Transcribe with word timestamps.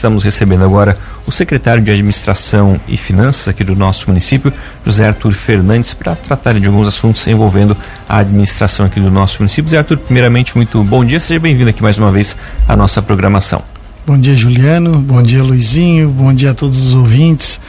estamos 0.00 0.24
recebendo 0.24 0.64
agora 0.64 0.96
o 1.26 1.30
secretário 1.30 1.82
de 1.82 1.90
Administração 1.90 2.80
e 2.88 2.96
Finanças 2.96 3.48
aqui 3.48 3.62
do 3.62 3.76
nosso 3.76 4.08
município, 4.08 4.50
José 4.84 5.06
Arthur 5.06 5.32
Fernandes, 5.32 5.92
para 5.92 6.16
tratar 6.16 6.58
de 6.58 6.66
alguns 6.66 6.88
assuntos 6.88 7.26
envolvendo 7.26 7.76
a 8.08 8.18
administração 8.18 8.86
aqui 8.86 8.98
do 8.98 9.10
nosso 9.10 9.40
município. 9.40 9.64
José 9.64 9.78
Arthur, 9.78 9.98
primeiramente, 9.98 10.56
muito 10.56 10.82
bom 10.82 11.04
dia, 11.04 11.20
seja 11.20 11.38
bem-vindo 11.38 11.68
aqui 11.68 11.82
mais 11.82 11.98
uma 11.98 12.10
vez 12.10 12.34
à 12.66 12.74
nossa 12.74 13.02
programação. 13.02 13.62
Bom 14.06 14.18
dia, 14.18 14.34
Juliano, 14.34 14.98
bom 14.98 15.22
dia, 15.22 15.42
Luizinho, 15.42 16.08
bom 16.08 16.32
dia 16.32 16.52
a 16.52 16.54
todos 16.54 16.82
os 16.82 16.94
ouvintes. 16.94 17.60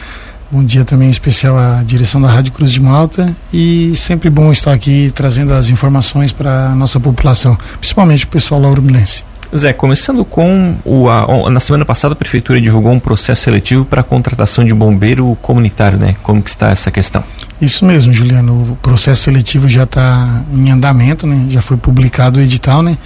Bom 0.49 0.63
dia 0.63 0.85
também 0.85 1.09
especial 1.09 1.57
à 1.57 1.83
direção 1.83 2.21
da 2.21 2.29
Rádio 2.29 2.53
Cruz 2.53 2.71
de 2.71 2.79
Malta 2.81 3.33
e 3.53 3.93
sempre 3.95 4.29
bom 4.29 4.51
estar 4.51 4.71
aqui 4.73 5.11
trazendo 5.13 5.53
as 5.53 5.69
informações 5.69 6.31
para 6.31 6.67
a 6.67 6.75
nossa 6.75 6.99
população, 6.99 7.57
principalmente 7.79 8.25
o 8.25 8.27
pessoal 8.29 8.61
lauromilense. 8.61 9.30
Zé, 9.55 9.73
começando 9.73 10.23
com 10.23 10.75
o 10.85 11.09
a, 11.09 11.49
na 11.49 11.59
semana 11.59 11.83
passada 11.83 12.13
a 12.13 12.15
prefeitura 12.15 12.61
divulgou 12.61 12.93
um 12.93 12.99
processo 12.99 13.43
seletivo 13.43 13.83
para 13.83 13.99
a 13.99 14.03
contratação 14.03 14.63
de 14.63 14.73
bombeiro 14.73 15.37
comunitário, 15.41 15.99
né? 15.99 16.15
Como 16.23 16.41
que 16.41 16.49
está 16.49 16.69
essa 16.69 16.89
questão? 16.89 17.21
Isso 17.61 17.85
mesmo, 17.85 18.13
Juliano. 18.13 18.71
O 18.71 18.75
processo 18.77 19.23
seletivo 19.23 19.67
já 19.67 19.83
está 19.83 20.41
em 20.53 20.71
andamento, 20.71 21.27
né? 21.27 21.47
Já 21.49 21.61
foi 21.61 21.75
publicado 21.75 22.39
o 22.39 22.41
edital, 22.41 22.81
né? 22.81 22.97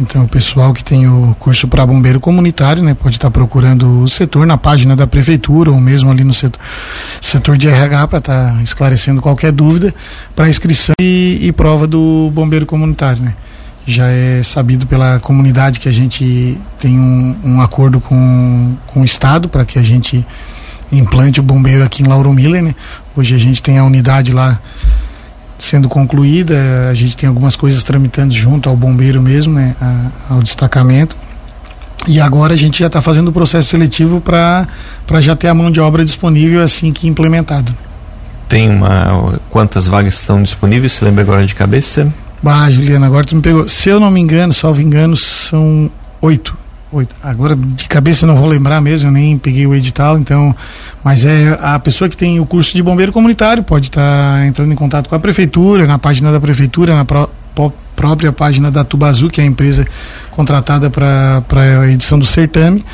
Então, 0.00 0.24
o 0.24 0.28
pessoal 0.28 0.72
que 0.72 0.82
tem 0.82 1.06
o 1.06 1.36
curso 1.38 1.68
para 1.68 1.86
bombeiro 1.86 2.18
comunitário, 2.18 2.82
né, 2.82 2.94
pode 2.94 3.16
estar 3.16 3.28
tá 3.28 3.30
procurando 3.30 4.00
o 4.00 4.08
setor 4.08 4.46
na 4.46 4.56
página 4.56 4.96
da 4.96 5.06
prefeitura 5.06 5.70
ou 5.70 5.78
mesmo 5.78 6.10
ali 6.10 6.24
no 6.24 6.32
setor, 6.32 6.60
setor 7.20 7.56
de 7.56 7.68
RH 7.68 8.08
para 8.08 8.18
estar 8.18 8.52
tá 8.54 8.62
esclarecendo 8.62 9.20
qualquer 9.20 9.52
dúvida 9.52 9.94
para 10.34 10.48
inscrição 10.48 10.94
e, 11.00 11.38
e, 11.42 11.52
prova 11.52 11.86
do 11.86 12.30
bombeiro 12.34 12.66
comunitário, 12.66 13.22
né. 13.22 13.34
Já 13.86 14.06
é 14.06 14.42
sabido 14.42 14.86
pela 14.86 15.18
comunidade 15.18 15.80
que 15.80 15.88
a 15.88 15.92
gente 15.92 16.56
tem 16.78 16.98
um, 16.98 17.36
um 17.44 17.60
acordo 17.60 18.00
com, 18.00 18.74
com 18.86 19.00
o 19.00 19.04
Estado 19.04 19.48
para 19.48 19.64
que 19.64 19.78
a 19.78 19.82
gente 19.82 20.24
implante 20.90 21.40
o 21.40 21.42
bombeiro 21.42 21.82
aqui 21.82 22.02
em 22.02 22.06
Lauro 22.06 22.32
Miller, 22.32 22.62
né. 22.62 22.74
Hoje 23.16 23.34
a 23.34 23.38
gente 23.38 23.62
tem 23.62 23.78
a 23.78 23.84
unidade 23.84 24.32
lá 24.32 24.60
sendo 25.58 25.88
concluída. 25.88 26.88
A 26.90 26.94
gente 26.94 27.16
tem 27.16 27.28
algumas 27.28 27.56
coisas 27.56 27.82
tramitando 27.82 28.34
junto 28.34 28.68
ao 28.68 28.76
bombeiro 28.76 29.22
mesmo, 29.22 29.54
né, 29.54 29.74
a, 29.80 30.34
ao 30.34 30.42
destacamento. 30.42 31.16
E 32.08 32.20
agora 32.20 32.54
a 32.54 32.56
gente 32.56 32.80
já 32.80 32.88
está 32.88 33.00
fazendo 33.00 33.28
o 33.28 33.32
processo 33.32 33.68
seletivo 33.68 34.20
para 34.20 34.66
já 35.20 35.36
ter 35.36 35.48
a 35.48 35.54
mão 35.54 35.70
de 35.70 35.80
obra 35.80 36.04
disponível 36.04 36.60
assim 36.60 36.92
que 36.92 37.06
implementado. 37.06 37.72
Tem 38.48 38.68
uma. 38.68 39.40
Quantas 39.48 39.86
vagas 39.86 40.14
estão 40.14 40.42
disponíveis? 40.42 40.92
Você 40.92 41.04
lembra 41.04 41.22
agora 41.22 41.46
de 41.46 41.54
cabeça? 41.54 42.12
Bah, 42.42 42.68
Juliana, 42.70 43.06
agora 43.06 43.24
tu 43.24 43.36
me 43.36 43.42
pegou. 43.42 43.68
Se 43.68 43.88
eu 43.88 44.00
não 44.00 44.10
me 44.10 44.20
engano, 44.20 44.52
salvo 44.52 44.82
engano, 44.82 45.16
são 45.16 45.90
oito. 46.20 46.56
Oito. 46.92 47.14
Agora 47.22 47.56
de 47.56 47.88
cabeça 47.88 48.26
não 48.26 48.36
vou 48.36 48.48
lembrar 48.48 48.80
mesmo, 48.80 49.08
eu 49.08 49.12
nem 49.12 49.38
peguei 49.38 49.66
o 49.66 49.74
edital, 49.74 50.18
então. 50.18 50.54
Mas 51.02 51.24
é 51.24 51.58
a 51.62 51.78
pessoa 51.78 52.08
que 52.08 52.16
tem 52.16 52.40
o 52.40 52.44
curso 52.44 52.74
de 52.74 52.82
bombeiro 52.82 53.12
comunitário 53.12 53.62
pode 53.62 53.86
estar 53.86 54.38
tá 54.38 54.46
entrando 54.46 54.72
em 54.72 54.76
contato 54.76 55.08
com 55.08 55.14
a 55.14 55.20
prefeitura, 55.20 55.86
na 55.86 55.98
página 55.98 56.32
da 56.32 56.40
prefeitura, 56.40 56.94
na 56.94 57.04
pró 57.04 57.30
própria 57.94 58.32
página 58.32 58.70
da 58.70 58.82
Tubazu, 58.82 59.28
que 59.28 59.40
é 59.40 59.44
a 59.44 59.46
empresa 59.46 59.86
contratada 60.30 60.90
para 60.90 61.42
a 61.80 61.88
edição 61.88 62.18
do 62.18 62.24
certame. 62.24 62.84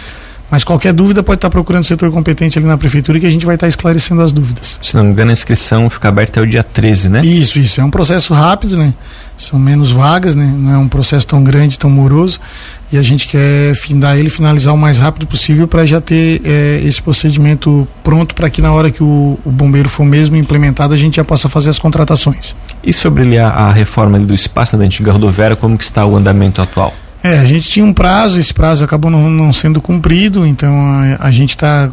Mas 0.51 0.65
qualquer 0.65 0.93
dúvida 0.93 1.23
pode 1.23 1.39
estar 1.39 1.51
procurando 1.51 1.83
o 1.83 1.87
setor 1.87 2.11
competente 2.11 2.59
ali 2.59 2.67
na 2.67 2.79
prefeitura 2.79 3.21
que 3.21 3.27
a 3.27 3.31
gente 3.31 3.45
vai 3.45 3.57
estar 3.57 3.69
esclarecendo 3.69 4.23
as 4.23 4.33
dúvidas. 4.33 4.79
Se 4.81 4.95
não 4.97 5.05
me 5.05 5.11
engano, 5.11 5.31
a 5.31 5.33
inscrição 5.33 5.91
fica 5.91 6.09
aberta 6.09 6.33
até 6.33 6.41
o 6.41 6.47
dia 6.47 6.63
13, 6.63 7.09
né? 7.11 7.21
Isso, 7.25 7.59
isso. 7.59 7.81
É 7.81 7.85
um 7.85 7.91
processo 7.91 8.33
rápido, 8.33 8.77
né? 8.77 8.95
São 9.37 9.59
menos 9.59 9.91
vagas, 9.91 10.35
né? 10.35 10.53
Não 10.57 10.73
é 10.73 10.79
um 10.79 10.89
processo 10.89 11.27
tão 11.27 11.45
grande, 11.45 11.79
tão 11.79 11.91
moroso 11.91 12.41
e 12.91 12.97
a 12.97 13.03
gente 13.03 13.29
quer 13.29 13.75
findar 13.75 14.19
ele, 14.19 14.31
finalizar 14.31 14.73
o 14.73 14.79
mais 14.79 14.99
rápido 14.99 15.27
possível 15.27 15.69
para 15.69 15.85
já 15.85 16.01
ter 16.01 16.41
é, 16.43 16.81
esse 16.83 17.01
procedimento 17.03 17.87
pronto 18.03 18.35
para 18.35 18.49
que 18.49 18.63
na 18.63 18.73
hora 18.73 18.91
que 18.91 19.03
o, 19.03 19.39
o, 19.45 19.51
bombeiro 19.51 19.89
for 19.89 20.05
mesmo 20.05 20.37
implementado 20.37 20.95
a 20.95 20.97
gente 20.97 21.17
já 21.17 21.25
possa 21.25 21.49
fazer 21.49 21.69
as 21.69 21.79
contratações. 21.79 22.57
E 22.83 22.93
sobre 22.93 23.39
a, 23.39 23.49
a 23.49 23.73
reforma 23.73 24.19
do 24.19 24.35
espaço 24.35 24.77
da 24.77 24.85
antiga 24.85 25.13
rodoviária, 25.13 25.55
como 25.55 25.77
que 25.77 25.85
está 25.85 26.07
o 26.07 26.17
andamento 26.17 26.63
atual? 26.63 26.95
É, 27.29 27.39
a 27.41 27.45
gente 27.45 27.69
tinha 27.69 27.85
um 27.85 27.93
prazo, 27.93 28.41
esse 28.41 28.55
prazo 28.55 28.83
acabou 28.83 29.11
não, 29.11 29.29
não 29.29 29.53
sendo 29.53 29.83
cumprido, 29.83 30.47
então 30.47 30.75
a, 31.21 31.27
a 31.27 31.31
gente 31.31 31.51
está, 31.51 31.91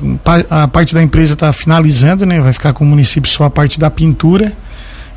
a 0.50 0.66
parte 0.66 0.94
da 0.94 1.04
empresa 1.04 1.34
está 1.34 1.52
finalizando, 1.52 2.26
né? 2.26 2.40
Vai 2.40 2.54
ficar 2.54 2.72
com 2.72 2.86
o 2.86 2.88
município 2.88 3.30
só 3.30 3.44
a 3.44 3.50
parte 3.50 3.78
da 3.78 3.90
pintura 3.90 4.54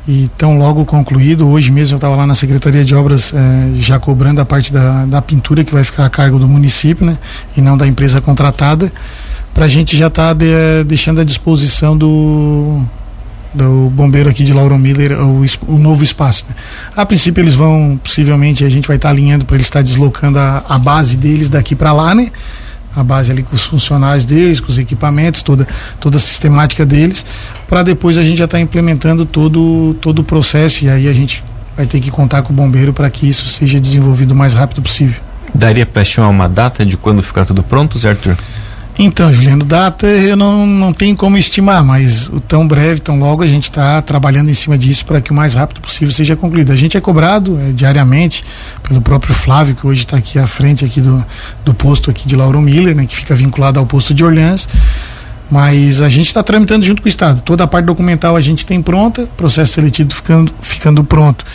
e 0.05 0.29
tão 0.37 0.57
logo 0.57 0.83
concluído, 0.85 1.47
hoje 1.47 1.71
mesmo 1.71 1.93
eu 1.93 1.97
estava 1.97 2.17
lá 2.17 2.27
na 2.27 2.35
Secretaria 2.35 2.83
de 2.83 2.93
Obras 2.93 3.33
eh, 3.33 3.79
já 3.79 3.97
cobrando 3.97 4.41
a 4.41 4.45
parte 4.45 4.73
da, 4.73 5.05
da 5.05 5.21
pintura 5.21 5.63
que 5.63 5.71
vai 5.71 5.85
ficar 5.85 6.05
a 6.05 6.09
cargo 6.09 6.37
do 6.37 6.49
município, 6.49 7.05
né? 7.05 7.17
E 7.55 7.61
não 7.61 7.77
da 7.77 7.87
empresa 7.87 8.19
contratada, 8.19 8.91
para 9.53 9.65
a 9.65 9.69
gente 9.69 9.95
já 9.95 10.07
estar 10.07 10.29
tá 10.29 10.33
de, 10.33 10.83
deixando 10.83 11.21
à 11.21 11.23
disposição 11.23 11.97
do, 11.97 12.81
do 13.53 13.89
bombeiro 13.89 14.29
aqui 14.29 14.43
de 14.43 14.53
Lauro 14.53 14.77
Miller 14.77 15.19
o, 15.19 15.43
o 15.67 15.77
novo 15.77 16.03
espaço. 16.03 16.45
Né? 16.49 16.55
A 16.95 17.05
princípio 17.05 17.41
eles 17.41 17.55
vão, 17.55 17.99
possivelmente 18.03 18.63
a 18.63 18.69
gente 18.69 18.87
vai 18.87 18.97
estar 18.97 19.09
tá 19.09 19.13
alinhando 19.13 19.45
para 19.45 19.55
eles 19.55 19.67
estar 19.67 19.79
tá 19.79 19.83
deslocando 19.83 20.37
a, 20.37 20.63
a 20.69 20.77
base 20.77 21.17
deles 21.17 21.49
daqui 21.49 21.75
para 21.75 21.91
lá, 21.91 22.13
né? 22.13 22.31
a 22.95 23.03
base 23.03 23.31
ali 23.31 23.43
com 23.43 23.55
os 23.55 23.63
funcionários 23.63 24.25
deles, 24.25 24.59
com 24.59 24.67
os 24.67 24.77
equipamentos, 24.77 25.43
toda, 25.43 25.67
toda 25.99 26.17
a 26.17 26.19
sistemática 26.19 26.85
deles, 26.85 27.25
para 27.67 27.83
depois 27.83 28.17
a 28.17 28.23
gente 28.23 28.37
já 28.37 28.45
estar 28.45 28.57
tá 28.57 28.61
implementando 28.61 29.25
todo, 29.25 29.95
todo 30.01 30.19
o 30.19 30.23
processo 30.23 30.85
e 30.85 30.89
aí 30.89 31.07
a 31.07 31.13
gente 31.13 31.43
vai 31.77 31.85
ter 31.85 31.99
que 31.99 32.11
contar 32.11 32.41
com 32.41 32.51
o 32.51 32.55
bombeiro 32.55 32.91
para 32.91 33.09
que 33.09 33.27
isso 33.29 33.45
seja 33.45 33.79
desenvolvido 33.79 34.31
o 34.31 34.35
mais 34.35 34.53
rápido 34.53 34.81
possível. 34.81 35.21
Daria 35.53 35.85
para 35.85 36.01
estimar 36.01 36.29
uma 36.29 36.47
data 36.47 36.85
de 36.85 36.97
quando 36.97 37.23
ficar 37.23 37.45
tudo 37.45 37.63
pronto, 37.63 37.97
certo? 37.97 38.35
Então, 39.01 39.31
Juliano, 39.31 39.63
data 39.63 40.05
eu 40.07 40.35
não, 40.35 40.67
não 40.67 40.91
tenho 40.91 41.15
como 41.15 41.37
estimar, 41.37 41.81
mas 41.85 42.27
o 42.27 42.41
tão 42.41 42.67
breve, 42.67 42.99
tão 42.99 43.17
logo, 43.17 43.41
a 43.41 43.47
gente 43.47 43.63
está 43.63 44.01
trabalhando 44.01 44.49
em 44.49 44.53
cima 44.53 44.77
disso 44.77 45.05
para 45.05 45.21
que 45.21 45.31
o 45.31 45.33
mais 45.33 45.53
rápido 45.53 45.79
possível 45.79 46.13
seja 46.13 46.35
concluído. 46.35 46.73
A 46.73 46.75
gente 46.75 46.97
é 46.97 46.99
cobrado 46.99 47.57
é, 47.61 47.71
diariamente 47.71 48.43
pelo 48.83 48.99
próprio 48.99 49.33
Flávio, 49.33 49.73
que 49.73 49.87
hoje 49.87 50.01
está 50.01 50.17
aqui 50.17 50.37
à 50.37 50.45
frente 50.45 50.83
aqui 50.83 50.99
do, 50.99 51.25
do 51.63 51.73
posto 51.73 52.11
aqui 52.11 52.27
de 52.27 52.35
Lauro 52.35 52.59
Miller, 52.59 52.93
né, 52.93 53.05
que 53.05 53.15
fica 53.15 53.33
vinculado 53.33 53.79
ao 53.79 53.85
posto 53.85 54.13
de 54.13 54.21
Orleans. 54.21 54.67
Mas 55.49 56.01
a 56.01 56.09
gente 56.09 56.27
está 56.27 56.43
tramitando 56.43 56.85
junto 56.85 57.01
com 57.01 57.07
o 57.07 57.09
Estado. 57.09 57.41
Toda 57.41 57.63
a 57.63 57.67
parte 57.67 57.85
documental 57.85 58.35
a 58.35 58.41
gente 58.41 58.65
tem 58.65 58.81
pronta, 58.81 59.25
processo 59.37 59.75
seletivo 59.75 60.13
ficando, 60.13 60.51
ficando 60.59 61.05
pronto 61.05 61.45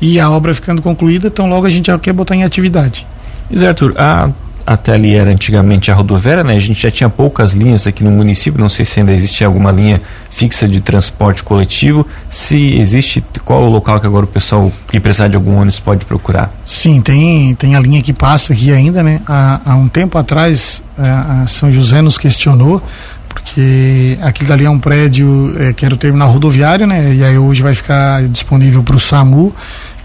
e 0.00 0.18
a 0.18 0.30
obra 0.30 0.54
ficando 0.54 0.80
concluída, 0.80 1.28
então 1.28 1.46
logo 1.46 1.66
a 1.66 1.70
gente 1.70 1.88
já 1.88 1.98
quer 1.98 2.14
botar 2.14 2.34
em 2.34 2.42
atividade. 2.42 3.06
Zé 3.54 3.68
Arthur, 3.68 3.92
a 3.98 4.30
até 4.66 4.94
ali 4.94 5.14
era 5.14 5.30
antigamente 5.30 5.90
a 5.90 5.94
rodoviária, 5.94 6.42
né? 6.42 6.54
A 6.54 6.58
gente 6.58 6.82
já 6.82 6.90
tinha 6.90 7.08
poucas 7.08 7.52
linhas 7.52 7.86
aqui 7.86 8.02
no 8.02 8.10
município, 8.10 8.60
não 8.60 8.68
sei 8.68 8.84
se 8.84 8.98
ainda 8.98 9.12
existe 9.12 9.44
alguma 9.44 9.70
linha 9.70 10.02
fixa 10.28 10.66
de 10.66 10.80
transporte 10.80 11.42
coletivo. 11.44 12.04
Se 12.28 12.74
existe, 12.76 13.22
qual 13.44 13.62
é 13.62 13.66
o 13.66 13.70
local 13.70 14.00
que 14.00 14.06
agora 14.06 14.24
o 14.24 14.28
pessoal 14.28 14.72
que 14.88 14.98
precisar 14.98 15.28
de 15.28 15.36
algum 15.36 15.54
ônibus 15.54 15.78
pode 15.78 16.04
procurar? 16.04 16.52
Sim, 16.64 17.00
tem, 17.00 17.54
tem 17.54 17.76
a 17.76 17.80
linha 17.80 18.02
que 18.02 18.12
passa 18.12 18.52
aqui 18.52 18.72
ainda, 18.72 19.02
né? 19.02 19.20
Há, 19.26 19.60
há 19.64 19.76
um 19.76 19.86
tempo 19.86 20.18
atrás, 20.18 20.82
é, 20.98 21.08
a 21.08 21.44
São 21.46 21.70
José 21.70 22.02
nos 22.02 22.18
questionou 22.18 22.82
porque 23.28 24.18
aquilo 24.22 24.48
dali 24.48 24.64
é 24.64 24.70
um 24.70 24.78
prédio 24.78 25.54
é, 25.58 25.72
que 25.72 25.84
era 25.84 25.94
o 25.94 25.98
terminal 25.98 26.30
rodoviário, 26.30 26.86
né? 26.86 27.14
E 27.14 27.22
aí 27.22 27.38
hoje 27.38 27.62
vai 27.62 27.74
ficar 27.74 28.26
disponível 28.28 28.82
para 28.82 28.96
o 28.96 28.98
SAMU 28.98 29.54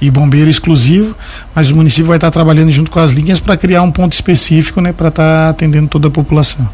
e 0.02 0.10
bombeiro 0.10 0.50
exclusivo, 0.50 1.16
mas 1.56 1.70
o 1.70 1.76
município 1.76 2.08
vai 2.08 2.18
estar 2.18 2.32
trabalhando 2.32 2.72
junto 2.72 2.90
com 2.90 3.00
as 3.00 3.12
linhas 3.12 3.40
para 3.40 3.56
criar 3.56 3.84
um 3.84 3.92
ponto 3.92 4.14
específico, 4.14 4.82
né, 4.82 4.92
para 4.92 5.10
estar 5.10 5.50
atendendo 5.50 5.88
toda 5.88 6.08
a 6.08 6.12
população. 6.12 6.68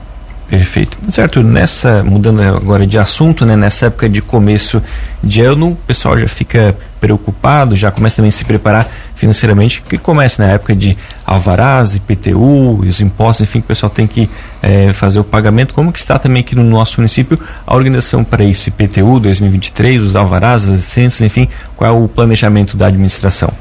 Perfeito. 0.49 0.97
Certo, 1.09 1.43
nessa, 1.43 2.03
mudando 2.03 2.41
agora 2.41 2.87
de 2.87 2.97
assunto, 2.97 3.45
né, 3.45 3.57
nessa 3.57 3.87
época 3.87 4.07
de 4.07 4.21
começo 4.21 4.81
de 5.21 5.41
ano, 5.41 5.71
o 5.71 5.75
pessoal 5.75 6.17
já 6.17 6.27
fica 6.27 6.73
preocupado, 6.99 7.75
já 7.75 7.91
começa 7.91 8.17
também 8.17 8.29
a 8.29 8.31
se 8.31 8.45
preparar 8.45 8.89
financeiramente, 9.15 9.81
que 9.81 9.97
começa 9.97 10.45
na 10.45 10.51
época 10.53 10.75
de 10.75 10.97
alvarás, 11.25 11.95
IPTU 11.95 12.81
e 12.83 12.89
os 12.89 13.01
impostos, 13.01 13.47
enfim, 13.47 13.59
que 13.59 13.65
o 13.65 13.67
pessoal 13.67 13.89
tem 13.89 14.07
que 14.07 14.29
é, 14.61 14.93
fazer 14.93 15.19
o 15.19 15.23
pagamento. 15.23 15.73
Como 15.73 15.91
que 15.91 15.99
está 15.99 16.19
também 16.19 16.41
aqui 16.41 16.55
no 16.55 16.63
nosso 16.63 16.99
município 16.99 17.39
a 17.65 17.75
organização 17.75 18.23
para 18.23 18.43
isso, 18.43 18.69
IPTU 18.69 19.19
2023, 19.19 20.03
os 20.03 20.15
alvarás, 20.15 20.69
as 20.69 20.79
licenças, 20.79 21.21
enfim, 21.21 21.47
qual 21.75 21.89
é 21.89 21.93
o 21.93 22.07
planejamento 22.07 22.77
da 22.77 22.87
administração? 22.87 23.51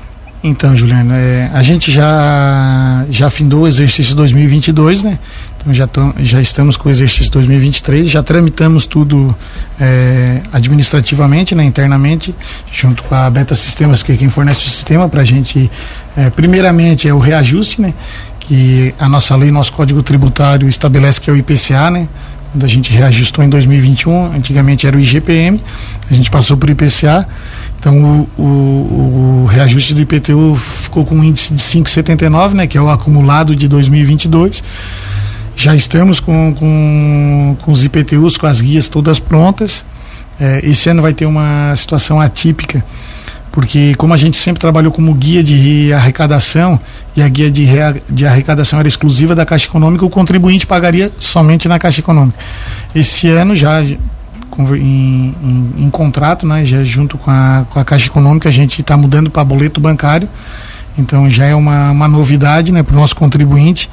Então, 0.43 0.77
Juliano, 0.77 1.12
é, 1.12 1.50
a 1.53 1.62
gente 1.62 1.91
já 1.91 3.05
já 3.11 3.29
findou 3.31 3.62
o 3.62 3.67
exercício 3.67 4.15
2022, 4.15 5.05
né? 5.05 5.19
Então 5.67 5.75
já, 5.75 5.87
tô, 5.89 6.13
já 6.21 6.41
estamos 6.41 6.77
com 6.77 6.89
o 6.89 6.93
exercício 6.93 7.33
2023, 7.33 8.09
já 8.09 8.23
tramitamos 8.23 8.87
tudo 8.87 9.35
é, 9.81 10.41
administrativamente, 10.53 11.57
né, 11.57 11.65
internamente, 11.65 12.33
junto 12.71 13.03
com 13.03 13.17
a 13.17 13.29
Beta 13.29 13.53
Sistemas, 13.57 14.01
que 14.01 14.13
é 14.13 14.17
quem 14.17 14.29
fornece 14.29 14.61
o 14.61 14.71
sistema 14.71 15.09
para 15.09 15.23
a 15.23 15.25
gente. 15.25 15.69
É, 16.17 16.31
primeiramente 16.31 17.09
é 17.09 17.13
o 17.13 17.19
reajuste, 17.19 17.81
né? 17.81 17.93
Que 18.39 18.95
a 18.97 19.09
nossa 19.09 19.35
lei, 19.35 19.51
nosso 19.51 19.73
código 19.73 20.05
tributário 20.05 20.69
estabelece 20.69 21.21
que 21.21 21.29
é 21.29 21.33
o 21.33 21.37
IPCA, 21.37 21.91
né? 21.91 22.09
Quando 22.53 22.63
a 22.63 22.69
gente 22.69 22.93
reajustou 22.93 23.45
em 23.45 23.49
2021, 23.49 24.37
antigamente 24.37 24.87
era 24.87 24.97
o 24.97 25.01
IGPM, 25.01 25.61
a 26.09 26.15
gente 26.15 26.31
passou 26.31 26.57
por 26.57 26.71
IPCA. 26.71 27.27
Então 27.81 28.29
o, 28.39 28.41
o, 28.41 29.43
o, 29.43 29.47
reajuste 29.47 29.95
do 29.95 30.01
IPTU 30.01 30.55
ficou 30.55 31.05
com 31.05 31.17
um 31.17 31.25
índice 31.25 31.53
de 31.53 31.61
5,79, 31.61 32.53
né, 32.53 32.67
que 32.69 32.79
é 32.79 32.81
o 32.81 32.89
acumulado 32.89 33.57
de 33.57 33.67
2022. 33.67 34.63
Já 35.56 35.75
estamos 35.75 36.20
com, 36.20 36.55
com, 36.55 37.56
com 37.62 37.73
os 37.73 37.82
IPTUs, 37.82 38.37
com 38.37 38.47
as 38.47 38.61
guias 38.61 38.91
todas 38.91 39.19
prontas. 39.19 39.87
É, 40.38 40.61
esse 40.62 40.91
ano 40.91 41.00
vai 41.00 41.14
ter 41.14 41.25
uma 41.25 41.75
situação 41.75 42.20
atípica, 42.20 42.85
porque 43.50 43.94
como 43.94 44.12
a 44.12 44.19
gente 44.19 44.37
sempre 44.37 44.61
trabalhou 44.61 44.93
como 44.93 45.14
guia 45.14 45.43
de 45.43 45.91
arrecadação 45.94 46.79
e 47.17 47.23
a 47.23 47.29
guia 47.29 47.50
de, 47.50 47.67
de 48.06 48.26
arrecadação 48.26 48.79
era 48.79 48.87
exclusiva 48.87 49.35
da 49.35 49.47
Caixa 49.47 49.67
Econômica, 49.67 50.05
o 50.05 50.11
contribuinte 50.11 50.67
pagaria 50.67 51.11
somente 51.17 51.67
na 51.69 51.79
Caixa 51.79 52.00
Econômica. 52.00 52.38
Esse 52.94 53.29
ano 53.29 53.56
já 53.56 53.82
em, 53.82 53.99
em, 54.75 55.75
em 55.79 55.91
contrato, 55.91 56.47
né, 56.47 56.67
já 56.67 56.85
junto 56.85 57.17
com 57.17 57.31
a, 57.31 57.64
com 57.70 57.81
a 57.81 57.85
Caixa 57.85 58.08
Econômica, 58.08 58.50
a 58.50 58.53
gente 58.53 58.82
está 58.82 58.94
mudando 58.94 59.31
para 59.31 59.43
boleto 59.43 59.81
bancário. 59.81 60.29
Então 60.99 61.31
já 61.31 61.44
é 61.44 61.55
uma, 61.55 61.91
uma 61.91 62.08
novidade 62.08 62.73
né, 62.73 62.82
para 62.82 62.94
o 62.94 63.00
nosso 63.00 63.17
contribuinte. 63.17 63.88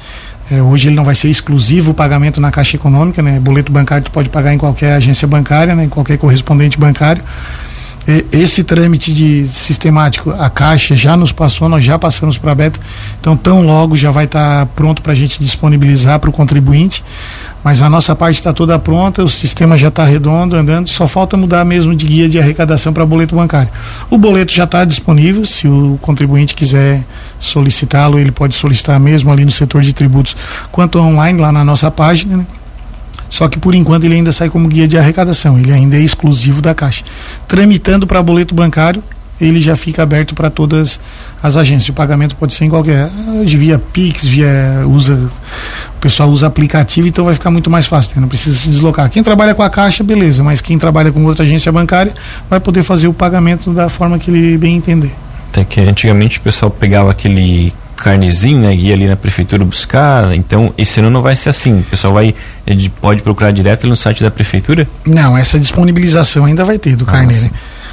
É, 0.50 0.62
hoje 0.62 0.88
ele 0.88 0.96
não 0.96 1.04
vai 1.04 1.14
ser 1.14 1.28
exclusivo 1.28 1.92
o 1.92 1.94
pagamento 1.94 2.40
na 2.40 2.50
Caixa 2.50 2.76
Econômica, 2.76 3.22
né? 3.22 3.40
Boleto 3.40 3.72
bancário 3.72 4.04
tu 4.04 4.10
pode 4.10 4.28
pagar 4.28 4.52
em 4.52 4.58
qualquer 4.58 4.92
agência 4.94 5.26
bancária, 5.26 5.74
né? 5.74 5.84
em 5.84 5.88
qualquer 5.88 6.18
correspondente 6.18 6.78
bancário. 6.78 7.22
Esse 8.30 8.62
trâmite 8.62 9.14
de 9.14 9.46
sistemático, 9.46 10.30
a 10.30 10.50
Caixa 10.50 10.94
já 10.94 11.16
nos 11.16 11.32
passou, 11.32 11.70
nós 11.70 11.82
já 11.82 11.98
passamos 11.98 12.36
para 12.36 12.52
a 12.52 12.54
Beta, 12.54 12.78
então 13.18 13.34
tão 13.34 13.64
logo 13.64 13.96
já 13.96 14.10
vai 14.10 14.26
estar 14.26 14.66
tá 14.66 14.66
pronto 14.66 15.00
para 15.00 15.12
a 15.12 15.16
gente 15.16 15.42
disponibilizar 15.42 16.20
para 16.20 16.28
o 16.28 16.32
contribuinte. 16.32 17.02
Mas 17.62 17.80
a 17.80 17.88
nossa 17.88 18.14
parte 18.14 18.36
está 18.36 18.52
toda 18.52 18.78
pronta, 18.78 19.24
o 19.24 19.28
sistema 19.28 19.74
já 19.74 19.88
está 19.88 20.04
redondo, 20.04 20.54
andando, 20.54 20.86
só 20.86 21.08
falta 21.08 21.34
mudar 21.34 21.64
mesmo 21.64 21.96
de 21.96 22.04
guia 22.04 22.28
de 22.28 22.38
arrecadação 22.38 22.92
para 22.92 23.06
boleto 23.06 23.34
bancário. 23.34 23.70
O 24.10 24.18
boleto 24.18 24.52
já 24.52 24.64
está 24.64 24.84
disponível, 24.84 25.46
se 25.46 25.66
o 25.66 25.98
contribuinte 26.02 26.54
quiser 26.54 27.02
solicitá-lo, 27.40 28.18
ele 28.18 28.32
pode 28.32 28.54
solicitar 28.54 29.00
mesmo 29.00 29.32
ali 29.32 29.46
no 29.46 29.50
setor 29.50 29.80
de 29.80 29.94
tributos, 29.94 30.36
quanto 30.70 30.98
online 30.98 31.40
lá 31.40 31.50
na 31.50 31.64
nossa 31.64 31.90
página, 31.90 32.36
né? 32.36 32.46
Só 33.34 33.48
que 33.48 33.58
por 33.58 33.74
enquanto 33.74 34.04
ele 34.04 34.14
ainda 34.14 34.30
sai 34.30 34.48
como 34.48 34.68
guia 34.68 34.86
de 34.86 34.96
arrecadação, 34.96 35.58
ele 35.58 35.72
ainda 35.72 35.96
é 35.96 36.00
exclusivo 36.00 36.62
da 36.62 36.72
Caixa. 36.72 37.02
Tramitando 37.48 38.06
para 38.06 38.22
boleto 38.22 38.54
bancário, 38.54 39.02
ele 39.40 39.60
já 39.60 39.74
fica 39.74 40.04
aberto 40.04 40.36
para 40.36 40.48
todas 40.50 41.00
as 41.42 41.56
agências. 41.56 41.88
O 41.88 41.92
pagamento 41.92 42.36
pode 42.36 42.54
ser 42.54 42.66
em 42.66 42.68
qualquer, 42.68 43.10
via 43.44 43.76
Pix, 43.76 44.24
via 44.24 44.84
usa, 44.86 45.14
o 45.96 46.00
pessoal 46.00 46.28
usa 46.28 46.46
aplicativo, 46.46 47.08
então 47.08 47.24
vai 47.24 47.34
ficar 47.34 47.50
muito 47.50 47.68
mais 47.68 47.86
fácil, 47.86 48.12
né? 48.14 48.20
não 48.20 48.28
precisa 48.28 48.56
se 48.56 48.68
deslocar. 48.68 49.10
Quem 49.10 49.20
trabalha 49.24 49.52
com 49.52 49.64
a 49.64 49.68
Caixa, 49.68 50.04
beleza, 50.04 50.44
mas 50.44 50.60
quem 50.60 50.78
trabalha 50.78 51.10
com 51.10 51.24
outra 51.24 51.44
agência 51.44 51.72
bancária 51.72 52.14
vai 52.48 52.60
poder 52.60 52.84
fazer 52.84 53.08
o 53.08 53.12
pagamento 53.12 53.72
da 53.72 53.88
forma 53.88 54.16
que 54.16 54.30
ele 54.30 54.56
bem 54.56 54.76
entender. 54.76 55.10
Até 55.50 55.64
que 55.64 55.80
antigamente 55.80 56.38
o 56.38 56.40
pessoal 56.40 56.70
pegava 56.70 57.10
aquele 57.10 57.74
carnezinho, 58.04 58.60
né, 58.60 58.74
ia 58.74 58.92
ali 58.92 59.06
na 59.06 59.16
prefeitura 59.16 59.64
buscar. 59.64 60.34
Então, 60.34 60.74
esse 60.76 61.00
ano 61.00 61.08
não 61.08 61.22
vai 61.22 61.34
ser 61.34 61.48
assim. 61.48 61.80
O 61.80 61.82
pessoal 61.84 62.12
vai 62.12 62.34
pode 63.00 63.22
procurar 63.22 63.50
direto 63.50 63.86
no 63.86 63.96
site 63.96 64.22
da 64.22 64.30
prefeitura? 64.30 64.86
Não, 65.06 65.36
essa 65.36 65.58
disponibilização 65.58 66.44
ainda 66.44 66.64
vai 66.64 66.78
ter 66.78 66.96
do 66.96 67.04
ah, 67.04 67.12
carnê. 67.12 67.34
Né? 67.34 67.50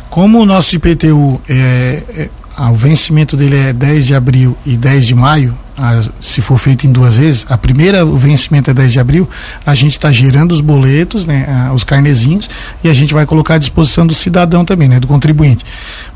Como 0.09 0.39
o 0.39 0.45
nosso 0.45 0.75
IPTU, 0.75 1.39
é, 1.47 2.03
é, 2.09 2.29
o 2.57 2.74
vencimento 2.74 3.38
dele 3.38 3.56
é 3.56 3.74
10 3.74 4.07
de 4.07 4.15
abril 4.15 4.57
e 4.65 4.75
10 4.75 5.07
de 5.07 5.15
maio, 5.15 5.57
as, 5.77 6.12
se 6.19 6.42
for 6.42 6.57
feito 6.57 6.86
em 6.86 6.92
duas 6.92 7.18
vezes, 7.18 7.45
a 7.50 7.57
primeira, 7.57 8.06
o 8.06 8.18
vencimento 8.18 8.69
é 8.69 8.74
10 8.74 8.94
de 8.94 9.00
abril, 9.00 9.30
a 9.65 9.74
gente 9.74 9.94
está 9.94 10.12
gerando 10.12 10.51
os 10.51 10.62
boletos, 10.62 11.25
né, 11.25 11.71
os 11.74 11.83
carnezinhos, 11.83 12.50
e 12.83 12.89
a 12.89 12.94
gente 12.94 13.13
vai 13.13 13.25
colocar 13.25 13.56
à 13.56 13.57
disposição 13.57 14.06
do 14.06 14.13
cidadão 14.13 14.63
também, 14.65 14.88
né, 14.88 15.00
do 15.00 15.07
contribuinte. 15.07 15.65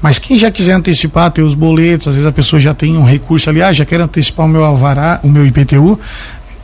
Mas 0.02 0.20
quem 0.20 0.38
já 0.38 0.52
quiser 0.52 0.74
antecipar, 0.74 1.32
ter 1.32 1.42
os 1.42 1.56
boletos, 1.56 2.08
às 2.08 2.16
vezes 2.16 2.28
a 2.28 2.32
pessoa 2.32 2.60
já 2.60 2.74
tem 2.74 2.98
um 2.98 3.04
recurso 3.04 3.50
ali, 3.50 3.62
ah, 3.62 3.74
já 3.74 3.86
quero 3.86 4.04
antecipar 4.04 4.46
o 4.46 4.50
meu 4.50 4.64
alvará, 4.64 5.20
o 5.24 5.30
meu 5.30 5.46
IPTU, 5.46 6.00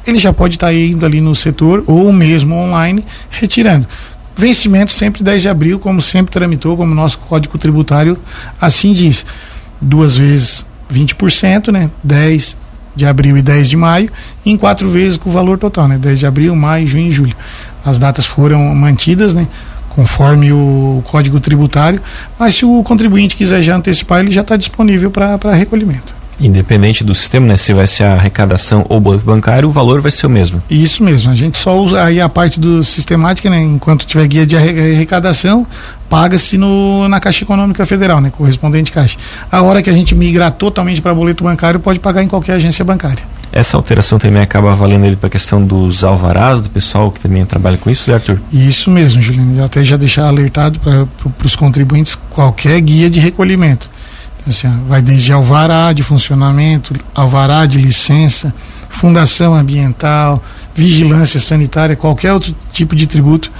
ele 0.05 0.19
já 0.19 0.33
pode 0.33 0.55
estar 0.55 0.67
tá 0.67 0.73
indo 0.73 1.05
ali 1.05 1.21
no 1.21 1.33
setor 1.33 1.83
ou 1.87 2.11
mesmo 2.11 2.55
online 2.55 3.05
retirando. 3.29 3.87
Vencimento 4.35 4.91
sempre 4.91 5.23
10 5.23 5.41
de 5.41 5.49
abril, 5.49 5.79
como 5.79 6.01
sempre 6.01 6.31
tramitou, 6.31 6.75
como 6.75 6.95
nosso 6.95 7.19
Código 7.19 7.57
Tributário 7.57 8.17
assim 8.59 8.93
diz. 8.93 9.25
Duas 9.81 10.15
vezes 10.15 10.65
20%, 10.93 11.71
né? 11.71 11.89
10 12.03 12.57
de 12.95 13.05
abril 13.05 13.37
e 13.37 13.41
10 13.41 13.69
de 13.69 13.77
maio, 13.77 14.11
em 14.45 14.57
quatro 14.57 14.89
vezes 14.89 15.17
com 15.17 15.29
o 15.29 15.33
valor 15.33 15.57
total, 15.57 15.87
né? 15.87 15.97
10 15.97 16.19
de 16.19 16.25
abril, 16.25 16.55
maio, 16.55 16.85
junho 16.85 17.07
e 17.07 17.11
julho. 17.11 17.35
As 17.83 17.97
datas 17.97 18.25
foram 18.25 18.73
mantidas, 18.75 19.33
né? 19.33 19.47
Conforme 19.89 20.51
o 20.53 21.03
Código 21.07 21.39
Tributário, 21.39 22.01
mas 22.39 22.55
se 22.55 22.65
o 22.65 22.83
contribuinte 22.83 23.35
quiser 23.35 23.61
já 23.61 23.75
antecipar, 23.75 24.21
ele 24.21 24.31
já 24.31 24.41
está 24.41 24.55
disponível 24.55 25.11
para 25.11 25.53
recolhimento. 25.53 26.20
Independente 26.41 27.03
do 27.03 27.13
sistema, 27.13 27.45
né? 27.45 27.55
Se 27.55 27.71
vai 27.71 27.85
ser 27.85 28.03
a 28.03 28.13
arrecadação 28.13 28.83
ou 28.89 28.99
boleto 28.99 29.23
bancário, 29.23 29.69
o 29.69 29.71
valor 29.71 30.01
vai 30.01 30.11
ser 30.11 30.25
o 30.25 30.29
mesmo. 30.29 30.61
Isso 30.69 31.03
mesmo. 31.03 31.31
A 31.31 31.35
gente 31.35 31.57
só 31.57 31.77
usa 31.77 32.03
aí 32.03 32.19
a 32.19 32.27
parte 32.27 32.59
do 32.59 32.81
sistemática, 32.81 33.47
né? 33.49 33.61
Enquanto 33.61 34.05
tiver 34.05 34.27
guia 34.27 34.45
de 34.45 34.57
arrecadação, 34.57 35.67
paga-se 36.09 36.57
na 36.57 37.19
Caixa 37.19 37.43
Econômica 37.43 37.85
Federal, 37.85 38.19
né? 38.19 38.31
Correspondente 38.35 38.91
Caixa. 38.91 39.17
A 39.51 39.61
hora 39.61 39.83
que 39.83 39.89
a 39.89 39.93
gente 39.93 40.15
migrar 40.15 40.51
totalmente 40.51 41.01
para 41.01 41.13
boleto 41.13 41.43
bancário, 41.43 41.79
pode 41.79 41.99
pagar 41.99 42.23
em 42.23 42.27
qualquer 42.27 42.53
agência 42.53 42.83
bancária. 42.83 43.23
Essa 43.53 43.77
alteração 43.77 44.17
também 44.17 44.41
acaba 44.41 44.73
valendo 44.73 45.05
ele 45.05 45.17
para 45.17 45.27
a 45.27 45.29
questão 45.29 45.61
dos 45.61 46.03
alvarás, 46.03 46.61
do 46.61 46.69
pessoal 46.69 47.11
que 47.11 47.19
também 47.19 47.45
trabalha 47.45 47.77
com 47.77 47.89
isso, 47.89 48.05
certo? 48.05 48.39
Isso 48.51 48.89
mesmo, 48.89 49.21
Juliano. 49.21 49.63
Até 49.63 49.83
já 49.83 49.97
deixar 49.97 50.27
alertado 50.27 50.79
para 50.79 51.05
os 51.45 51.55
contribuintes 51.55 52.17
qualquer 52.29 52.79
guia 52.79 53.09
de 53.09 53.19
recolhimento 53.19 53.91
Assim, 54.47 54.67
vai 54.87 55.01
desde 55.01 55.31
alvará 55.31 55.93
de 55.93 56.01
funcionamento, 56.01 56.95
alvará 57.13 57.65
de 57.65 57.77
licença, 57.77 58.53
fundação 58.89 59.53
ambiental, 59.53 60.43
vigilância 60.73 61.39
sanitária, 61.39 61.95
qualquer 61.95 62.33
outro 62.33 62.55
tipo 62.73 62.95
de 62.95 63.05
tributo. 63.05 63.51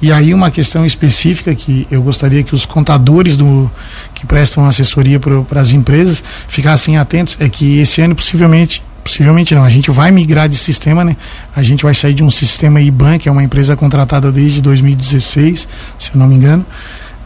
E 0.00 0.10
aí 0.10 0.32
uma 0.32 0.50
questão 0.50 0.84
específica 0.86 1.54
que 1.54 1.86
eu 1.90 2.02
gostaria 2.02 2.42
que 2.42 2.54
os 2.54 2.64
contadores 2.64 3.36
do 3.36 3.70
que 4.14 4.26
prestam 4.26 4.66
assessoria 4.66 5.20
para 5.20 5.60
as 5.60 5.72
empresas 5.72 6.22
ficassem 6.48 6.96
atentos 6.96 7.36
é 7.40 7.48
que 7.48 7.78
esse 7.78 8.00
ano 8.00 8.14
possivelmente 8.14 8.82
possivelmente 9.02 9.54
não, 9.54 9.64
a 9.64 9.68
gente 9.68 9.90
vai 9.90 10.10
migrar 10.10 10.46
de 10.46 10.56
sistema, 10.56 11.02
né? 11.02 11.16
A 11.56 11.62
gente 11.62 11.82
vai 11.82 11.94
sair 11.94 12.12
de 12.12 12.22
um 12.22 12.28
sistema 12.28 12.80
IBAN, 12.80 13.16
que 13.16 13.28
é 13.30 13.32
uma 13.32 13.42
empresa 13.42 13.74
contratada 13.74 14.30
desde 14.30 14.60
2016, 14.60 15.66
se 15.98 16.10
eu 16.12 16.18
não 16.18 16.28
me 16.28 16.34
engano 16.36 16.64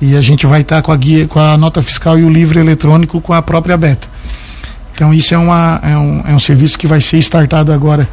e 0.00 0.16
a 0.16 0.20
gente 0.20 0.46
vai 0.46 0.60
estar 0.60 0.76
tá 0.76 0.82
com 0.82 0.92
a 0.92 0.96
guia, 0.96 1.26
com 1.26 1.40
a 1.40 1.56
nota 1.56 1.82
fiscal 1.82 2.18
e 2.18 2.24
o 2.24 2.30
livro 2.30 2.58
eletrônico 2.58 3.20
com 3.20 3.32
a 3.32 3.42
própria 3.42 3.76
Beta. 3.76 4.08
Então 4.94 5.12
isso 5.12 5.34
é, 5.34 5.38
uma, 5.38 5.80
é, 5.82 5.96
um, 5.96 6.22
é 6.28 6.34
um 6.34 6.38
serviço 6.38 6.78
que 6.78 6.86
vai 6.86 7.00
ser 7.00 7.18
startado 7.18 7.72
agora 7.72 8.08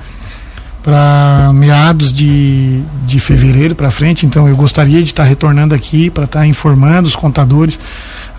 para 0.84 1.52
meados 1.54 2.12
de, 2.12 2.82
de 3.06 3.20
fevereiro 3.20 3.76
para 3.76 3.92
frente. 3.92 4.26
Então 4.26 4.48
eu 4.48 4.56
gostaria 4.56 4.98
de 5.04 5.12
estar 5.12 5.24
tá 5.24 5.30
retornando 5.30 5.76
aqui 5.76 6.10
para 6.10 6.24
estar 6.24 6.40
tá 6.40 6.48
informando 6.48 7.08
os 7.08 7.16
contadores. 7.16 7.80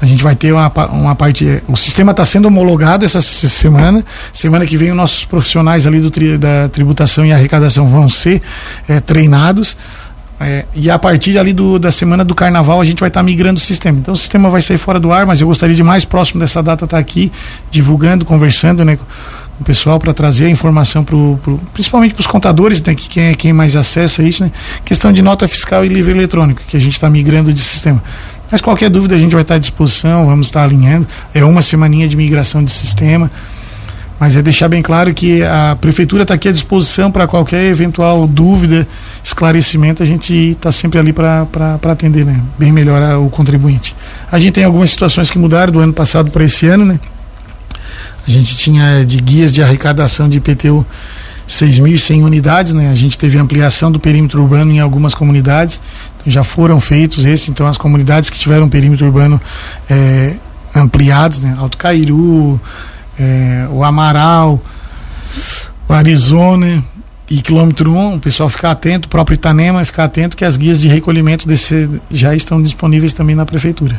A 0.00 0.07
gente 0.07 0.23
vai 0.23 0.35
ter 0.35 0.52
uma, 0.52 0.71
uma 0.90 1.14
parte. 1.14 1.62
O 1.69 1.76
sistema 1.76 2.11
está 2.11 2.25
sendo 2.25 2.47
homologado 2.47 3.05
essa 3.05 3.23
semana. 3.23 4.05
Semana 4.33 4.66
que 4.66 4.76
vem 4.76 4.90
os 4.90 4.97
nossos 4.97 5.25
profissionais 5.25 5.87
ali 5.87 6.00
do, 6.00 6.11
da 6.38 6.69
tributação 6.69 7.25
e 7.25 7.33
arrecadação 7.33 7.87
vão 7.87 8.09
ser 8.09 8.43
é, 8.88 8.99
treinados. 8.99 9.76
É, 10.44 10.64
e 10.75 10.90
a 10.90 10.99
partir 10.99 11.38
ali 11.38 11.52
do, 11.52 11.78
da 11.78 11.90
semana 11.90 12.25
do 12.25 12.34
carnaval 12.34 12.80
a 12.80 12.84
gente 12.84 13.00
vai 13.00 13.08
estar 13.08 13.20
tá 13.20 13.25
migrando 13.25 13.58
o 13.58 13.62
sistema. 13.62 13.99
Então 13.99 14.12
o 14.14 14.16
sistema 14.16 14.50
vai 14.50 14.62
sair 14.62 14.78
fora 14.78 14.99
do 14.99 15.12
ar, 15.12 15.26
mas 15.26 15.40
eu 15.40 15.46
gostaria 15.46 15.75
de 15.75 15.82
mais 15.82 16.04
próximo 16.04 16.40
dessa 16.40 16.62
data 16.62 16.84
estar 16.84 16.96
tá 16.96 17.00
aqui, 17.00 17.30
divulgando, 17.70 18.25
conversando 18.25 18.84
né, 18.84 18.96
com 18.96 19.04
o 19.61 19.64
pessoal 19.64 19.99
para 19.99 20.12
trazer 20.12 20.46
a 20.46 20.50
informação 20.50 21.04
pro, 21.04 21.38
pro 21.42 21.58
principalmente 21.72 22.14
para 22.14 22.20
os 22.20 22.26
contadores, 22.26 22.82
né, 22.82 22.94
que 22.94 23.08
quem 23.08 23.25
é 23.25 23.34
quem 23.34 23.52
mais 23.52 23.76
acessa 23.76 24.22
isso, 24.22 24.44
né? 24.44 24.52
Questão 24.84 25.12
de 25.12 25.22
nota 25.22 25.46
fiscal 25.46 25.84
e 25.84 25.88
livro 25.88 26.11
eletrônico, 26.11 26.62
que 26.66 26.76
a 26.76 26.80
gente 26.80 26.94
está 26.94 27.08
migrando 27.08 27.52
de 27.52 27.61
sistema. 27.61 28.02
Mas 28.50 28.61
qualquer 28.61 28.90
dúvida 28.90 29.14
a 29.14 29.18
gente 29.18 29.32
vai 29.32 29.42
estar 29.42 29.54
tá 29.54 29.56
à 29.56 29.61
disposição, 29.61 30.26
vamos 30.26 30.49
estar 30.49 30.62
alinhando. 30.62 31.06
É 31.32 31.42
uma 31.42 31.62
semaninha 31.62 32.06
de 32.06 32.16
migração 32.16 32.62
de 32.62 32.70
sistema. 32.70 33.30
Mas 34.23 34.37
é 34.37 34.41
deixar 34.41 34.69
bem 34.69 34.81
claro 34.81 35.12
que 35.12 35.43
a 35.43 35.76
prefeitura 35.81 36.23
está 36.23 36.35
aqui 36.35 36.47
à 36.47 36.52
disposição 36.52 37.11
para 37.11 37.26
qualquer 37.26 37.64
eventual 37.64 38.25
dúvida, 38.29 38.87
esclarecimento, 39.21 40.00
a 40.00 40.07
gente 40.07 40.52
está 40.52 40.71
sempre 40.71 41.00
ali 41.00 41.12
para 41.12 41.49
atender, 41.91 42.25
né? 42.25 42.41
Bem 42.57 42.71
melhor 42.71 43.02
o 43.19 43.29
contribuinte. 43.29 43.97
A 44.31 44.38
gente 44.38 44.52
tem 44.52 44.62
algumas 44.62 44.91
situações 44.91 45.29
que 45.29 45.37
mudaram 45.41 45.73
do 45.73 45.81
ano 45.81 45.93
passado 45.93 46.31
para 46.31 46.45
esse 46.45 46.69
ano, 46.69 46.85
né? 46.85 47.00
A 48.25 48.31
gente 48.31 48.57
tinha 48.57 49.05
de 49.05 49.17
guias 49.17 49.52
de 49.52 49.61
arrecadação 49.61 50.29
de 50.29 50.38
IPTU 50.38 50.87
6.100 51.49 52.23
unidades, 52.23 52.75
né? 52.75 52.91
A 52.91 52.95
gente 52.95 53.19
teve 53.19 53.37
ampliação 53.38 53.91
do 53.91 53.99
perímetro 53.99 54.41
urbano 54.41 54.71
em 54.71 54.79
algumas 54.79 55.17
comunidades, 55.17 55.81
então 56.17 56.33
já 56.33 56.45
foram 56.45 56.79
feitos 56.79 57.25
esses, 57.25 57.49
então 57.49 57.67
as 57.67 57.76
comunidades 57.76 58.31
que 58.31 58.38
tiveram 58.38 58.69
perímetro 58.69 59.05
urbano 59.05 59.41
é, 59.91 60.35
ampliados, 60.76 61.41
né? 61.41 61.57
Alto 61.59 61.76
Cairu, 61.76 62.61
é, 63.23 63.69
o 63.71 63.85
Amaral, 63.85 64.61
o 65.88 65.93
Arizona 65.93 66.83
e 67.31 67.41
quilômetro 67.41 67.93
1, 67.93 68.17
o 68.17 68.21
pessoal 68.21 68.49
ficar 68.49 68.73
atento, 68.73 69.07
o 69.07 69.09
próprio 69.09 69.37
Itanema 69.37 69.85
ficar 69.85 70.05
atento 70.05 70.37
que 70.37 70.45
as 70.45 70.57
guias 70.57 70.81
de 70.81 70.88
recolhimento 70.88 71.47
desse, 71.47 71.88
já 72.11 72.35
estão 72.35 72.61
disponíveis 72.61 73.12
também 73.12 73.37
na 73.37 73.47
prefeitura. 73.47 73.99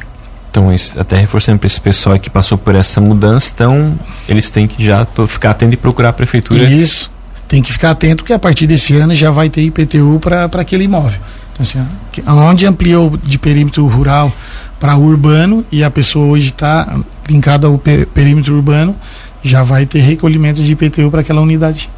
Então, 0.51 0.69
até 0.99 1.19
reforçando 1.19 1.57
para 1.57 1.65
esse 1.65 1.81
pessoal 1.81 2.19
que 2.19 2.29
passou 2.29 2.59
por 2.59 2.75
essa 2.75 3.01
mudança, 3.01 3.51
então 3.55 3.97
eles 4.29 4.51
têm 4.51 4.67
que 4.67 4.85
já 4.85 5.07
ficar 5.27 5.51
atento 5.51 5.73
e 5.73 5.77
procurar 5.77 6.09
a 6.09 6.13
prefeitura. 6.13 6.63
Isso 6.63 7.09
tem 7.47 7.61
que 7.61 7.71
ficar 7.71 7.91
atento 7.91 8.23
que 8.23 8.33
a 8.33 8.39
partir 8.39 8.67
desse 8.67 8.93
ano 8.95 9.13
já 9.15 9.31
vai 9.31 9.49
ter 9.49 9.61
IPTU 9.61 10.19
para 10.19 10.45
aquele 10.61 10.83
imóvel. 10.83 11.19
Assim, 11.59 11.79
onde 12.27 12.65
ampliou 12.65 13.15
de 13.17 13.37
perímetro 13.37 13.85
rural 13.85 14.31
para 14.79 14.97
urbano 14.97 15.63
e 15.71 15.83
a 15.83 15.91
pessoa 15.91 16.25
hoje 16.25 16.47
está 16.47 16.99
linkada 17.29 17.67
ao 17.67 17.77
perímetro 17.77 18.55
urbano, 18.55 18.95
já 19.43 19.61
vai 19.61 19.85
ter 19.85 19.99
recolhimento 19.99 20.63
de 20.63 20.73
IPTU 20.73 21.11
para 21.11 21.21
aquela 21.21 21.41
unidade 21.41 21.89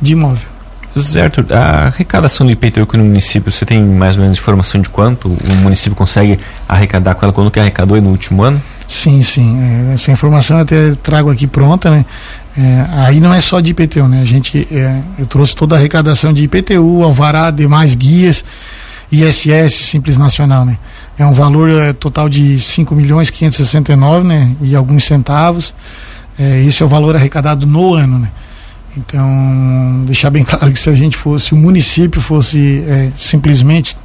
de 0.00 0.12
imóvel. 0.12 0.48
Certo. 0.96 1.44
A 1.52 1.86
arrecadação 1.86 2.46
do 2.46 2.52
IPTU 2.52 2.82
aqui 2.82 2.96
no 2.96 3.04
município, 3.04 3.50
você 3.50 3.64
tem 3.64 3.82
mais 3.82 4.16
ou 4.16 4.22
menos 4.22 4.38
informação 4.38 4.80
de 4.80 4.88
quanto 4.88 5.28
o 5.28 5.54
município 5.56 5.94
consegue 5.94 6.38
arrecadar 6.68 7.14
com 7.14 7.24
ela, 7.24 7.32
quando 7.32 7.50
que 7.50 7.60
arrecadou 7.60 8.00
no 8.00 8.10
último 8.10 8.42
ano? 8.42 8.60
Sim, 8.86 9.22
sim. 9.22 9.58
É, 9.60 9.94
essa 9.94 10.10
informação 10.10 10.56
eu 10.56 10.62
até 10.62 10.94
trago 10.94 11.30
aqui 11.30 11.46
pronta, 11.46 11.90
né? 11.90 12.04
É, 12.56 12.86
aí 12.90 13.20
não 13.20 13.32
é 13.32 13.40
só 13.40 13.60
de 13.60 13.70
IPTU, 13.70 14.08
né? 14.08 14.22
A 14.22 14.24
gente, 14.24 14.66
é, 14.72 15.00
eu 15.18 15.26
trouxe 15.26 15.54
toda 15.54 15.76
a 15.76 15.78
arrecadação 15.78 16.32
de 16.32 16.42
IPTU, 16.44 17.02
Alvará, 17.02 17.50
demais 17.50 17.94
guias, 17.94 18.44
ISS, 19.10 19.72
Simples 19.74 20.16
Nacional, 20.16 20.64
né? 20.64 20.76
É 21.18 21.24
um 21.24 21.32
valor 21.32 21.70
é, 21.70 21.92
total 21.92 22.28
de 22.28 22.60
5 22.60 22.94
milhões 22.94 23.30
569, 23.30 24.26
né? 24.26 24.54
E 24.60 24.76
alguns 24.76 25.04
centavos. 25.04 25.74
É, 26.38 26.62
esse 26.62 26.82
é 26.82 26.86
o 26.86 26.88
valor 26.88 27.16
arrecadado 27.16 27.66
no 27.66 27.94
ano, 27.94 28.18
né? 28.18 28.30
Então, 28.96 30.04
deixar 30.06 30.30
bem 30.30 30.42
claro 30.44 30.70
que 30.72 30.78
se 30.78 30.90
a 30.90 30.94
gente 30.94 31.16
fosse, 31.16 31.54
o 31.54 31.56
município 31.56 32.20
fosse 32.20 32.84
é, 32.86 33.10
simplesmente 33.16 33.96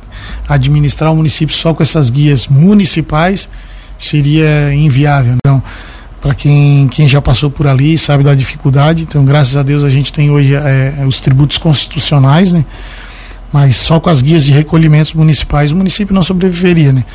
administrar 0.47 1.11
o 1.11 1.15
município 1.15 1.55
só 1.55 1.73
com 1.73 1.83
essas 1.83 2.09
guias 2.09 2.47
municipais, 2.47 3.49
seria 3.97 4.73
inviável. 4.73 5.35
Então, 5.37 5.61
para 6.21 6.33
quem, 6.33 6.87
quem 6.87 7.07
já 7.07 7.21
passou 7.21 7.49
por 7.49 7.67
ali 7.67 7.97
sabe 7.97 8.23
da 8.23 8.33
dificuldade, 8.33 9.03
então 9.03 9.25
graças 9.25 9.57
a 9.57 9.63
Deus 9.63 9.83
a 9.83 9.89
gente 9.89 10.13
tem 10.13 10.31
hoje 10.31 10.55
é, 10.55 11.03
os 11.05 11.19
tributos 11.19 11.57
constitucionais, 11.57 12.53
né? 12.53 12.63
Mas 13.53 13.75
só 13.75 13.99
com 13.99 14.09
as 14.09 14.19
guias 14.19 14.43
de 14.43 14.51
recolhimentos 14.51 15.13
municipais 15.13 15.71
o 15.71 15.75
município 15.75 16.13
não 16.13 16.23
sobreviveria, 16.23 16.91
né? 16.91 17.05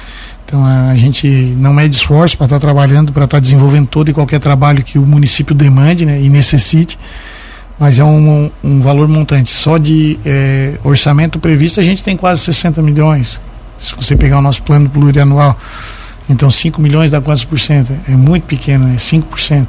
Então 0.46 0.64
a 0.64 0.96
gente 0.96 1.26
não 1.58 1.74
mede 1.74 1.96
esforço 1.96 2.36
para 2.38 2.46
estar 2.46 2.56
tá 2.56 2.60
trabalhando, 2.60 3.12
para 3.12 3.24
estar 3.24 3.36
tá 3.36 3.40
desenvolvendo 3.40 3.88
todo 3.88 4.08
e 4.08 4.14
qualquer 4.14 4.38
trabalho 4.38 4.82
que 4.82 4.98
o 4.98 5.04
município 5.04 5.54
demande 5.54 6.06
né, 6.06 6.22
e 6.22 6.28
necessite, 6.30 6.98
mas 7.78 7.98
é 7.98 8.04
um, 8.04 8.50
um 8.64 8.80
valor 8.80 9.08
montante. 9.08 9.50
Só 9.50 9.76
de 9.76 10.18
é, 10.24 10.78
orçamento 10.84 11.38
previsto 11.38 11.80
a 11.80 11.82
gente 11.82 12.02
tem 12.02 12.16
quase 12.16 12.40
60 12.42 12.80
milhões. 12.80 13.40
Se 13.76 13.94
você 13.94 14.16
pegar 14.16 14.38
o 14.38 14.42
nosso 14.42 14.62
plano 14.62 14.88
plurianual, 14.88 15.58
então 16.30 16.48
5 16.48 16.80
milhões 16.80 17.10
dá 17.10 17.20
quantos 17.20 17.44
por 17.44 17.58
cento? 17.58 17.92
É 18.08 18.12
muito 18.12 18.44
pequeno, 18.44 18.88
é 18.88 18.96
5%. 18.96 19.66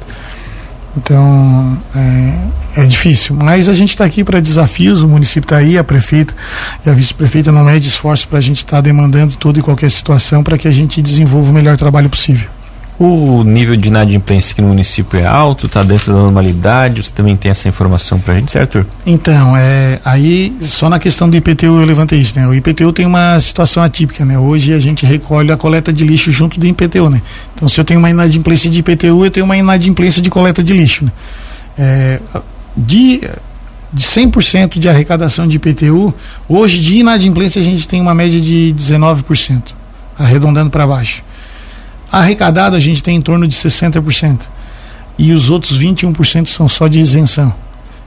Então 0.96 1.76
é, 1.94 2.32
é 2.76 2.84
difícil, 2.84 3.34
mas 3.34 3.68
a 3.68 3.74
gente 3.74 3.90
está 3.90 4.04
aqui 4.04 4.22
para 4.22 4.40
desafios. 4.40 5.02
O 5.02 5.08
município 5.08 5.46
está 5.46 5.58
aí, 5.58 5.76
a 5.76 5.84
prefeita 5.84 6.34
e 6.84 6.90
a 6.90 6.92
vice-prefeita 6.92 7.50
não 7.50 7.64
mede 7.64 7.88
esforço 7.88 8.28
para 8.28 8.38
a 8.38 8.42
gente 8.42 8.58
estar 8.58 8.76
tá 8.76 8.80
demandando 8.80 9.34
toda 9.36 9.58
e 9.58 9.62
qualquer 9.62 9.90
situação 9.90 10.42
para 10.42 10.56
que 10.56 10.68
a 10.68 10.70
gente 10.70 11.02
desenvolva 11.02 11.50
o 11.50 11.54
melhor 11.54 11.76
trabalho 11.76 12.08
possível. 12.08 12.48
O 13.00 13.42
nível 13.44 13.76
de 13.76 13.88
inadimplência 13.88 14.52
aqui 14.52 14.60
no 14.60 14.68
município 14.68 15.18
é 15.18 15.24
alto, 15.24 15.64
está 15.64 15.82
dentro 15.82 16.12
da 16.12 16.20
normalidade? 16.20 17.02
Você 17.02 17.10
também 17.10 17.34
tem 17.34 17.50
essa 17.50 17.66
informação 17.66 18.20
para 18.20 18.34
a 18.34 18.36
gente, 18.38 18.52
certo? 18.52 18.84
Então, 19.06 19.56
é, 19.56 19.98
aí 20.04 20.54
só 20.60 20.90
na 20.90 20.98
questão 20.98 21.26
do 21.26 21.34
IPTU 21.34 21.80
eu 21.80 21.86
levantei 21.86 22.20
isso, 22.20 22.38
né? 22.38 22.46
O 22.46 22.52
IPTU 22.52 22.92
tem 22.92 23.06
uma 23.06 23.40
situação 23.40 23.82
atípica, 23.82 24.22
né? 24.22 24.38
Hoje 24.38 24.74
a 24.74 24.78
gente 24.78 25.06
recolhe 25.06 25.50
a 25.50 25.56
coleta 25.56 25.90
de 25.90 26.04
lixo 26.04 26.30
junto 26.30 26.60
do 26.60 26.66
IPTU, 26.66 27.08
né? 27.08 27.22
Então, 27.54 27.66
se 27.70 27.80
eu 27.80 27.86
tenho 27.86 27.98
uma 27.98 28.10
inadimplência 28.10 28.70
de 28.70 28.80
IPTU, 28.80 29.24
eu 29.24 29.30
tenho 29.30 29.46
uma 29.46 29.56
inadimplência 29.56 30.20
de 30.20 30.28
coleta 30.28 30.62
de 30.62 30.74
lixo, 30.74 31.06
né? 31.06 31.12
É, 31.78 32.20
de 32.80 33.20
de 33.92 34.04
100% 34.04 34.78
de 34.78 34.88
arrecadação 34.88 35.48
de 35.48 35.56
IPTU, 35.56 36.14
hoje 36.48 36.80
de 36.80 36.98
inadimplência 36.98 37.60
a 37.60 37.64
gente 37.64 37.88
tem 37.88 38.00
uma 38.00 38.14
média 38.14 38.40
de 38.40 38.74
19%, 38.76 39.62
arredondando 40.18 40.70
para 40.70 40.86
baixo. 40.86 41.24
Arrecadado 42.10 42.76
a 42.76 42.80
gente 42.80 43.02
tem 43.02 43.16
em 43.16 43.20
torno 43.20 43.46
de 43.46 43.54
60%. 43.54 44.40
E 45.18 45.32
os 45.32 45.50
outros 45.50 45.78
21% 45.78 46.46
são 46.46 46.68
só 46.68 46.88
de 46.88 47.00
isenção. 47.00 47.52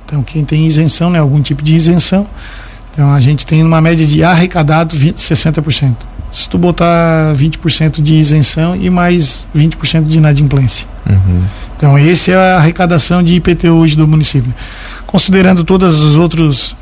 Então 0.05 0.23
quem 0.23 0.43
tem 0.45 0.65
isenção, 0.65 1.09
né, 1.09 1.19
algum 1.19 1.41
tipo 1.41 1.61
de 1.61 1.75
isenção, 1.75 2.27
então 2.91 3.13
a 3.13 3.19
gente 3.19 3.45
tem 3.45 3.63
uma 3.63 3.81
média 3.81 4.05
de 4.05 4.23
arrecadado 4.23 4.95
20, 4.95 5.17
60%. 5.17 5.95
Se 6.33 6.49
tu 6.49 6.57
botar 6.57 7.35
20% 7.35 8.01
de 8.01 8.15
isenção 8.15 8.75
e 8.75 8.89
mais 8.89 9.45
20% 9.55 10.07
de 10.07 10.17
inadimplência. 10.17 10.87
Uhum. 11.07 11.43
Então 11.77 11.99
esse 11.99 12.31
é 12.31 12.35
a 12.35 12.57
arrecadação 12.57 13.21
de 13.21 13.35
IPT 13.35 13.69
hoje 13.69 13.95
do 13.95 14.07
município. 14.07 14.51
Considerando 15.05 15.63
todos 15.63 16.01
os 16.01 16.15
outros 16.15 16.75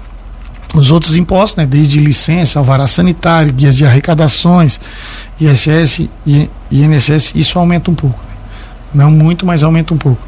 os 0.74 0.90
outros 0.90 1.18
impostos, 1.18 1.58
né, 1.58 1.66
desde 1.66 2.00
licença, 2.00 2.58
alvará 2.58 2.88
sanitário, 2.88 3.52
guias 3.52 3.76
de 3.76 3.86
arrecadações, 3.86 4.80
ISS 5.38 6.08
e 6.26 6.50
INSS, 6.72 7.34
isso 7.36 7.60
aumenta 7.60 7.92
um 7.92 7.94
pouco. 7.94 8.18
Né? 8.94 9.04
Não 9.04 9.12
muito, 9.12 9.46
mas 9.46 9.64
aumenta 9.64 9.94
um 9.94 9.98
pouco. 9.98 10.26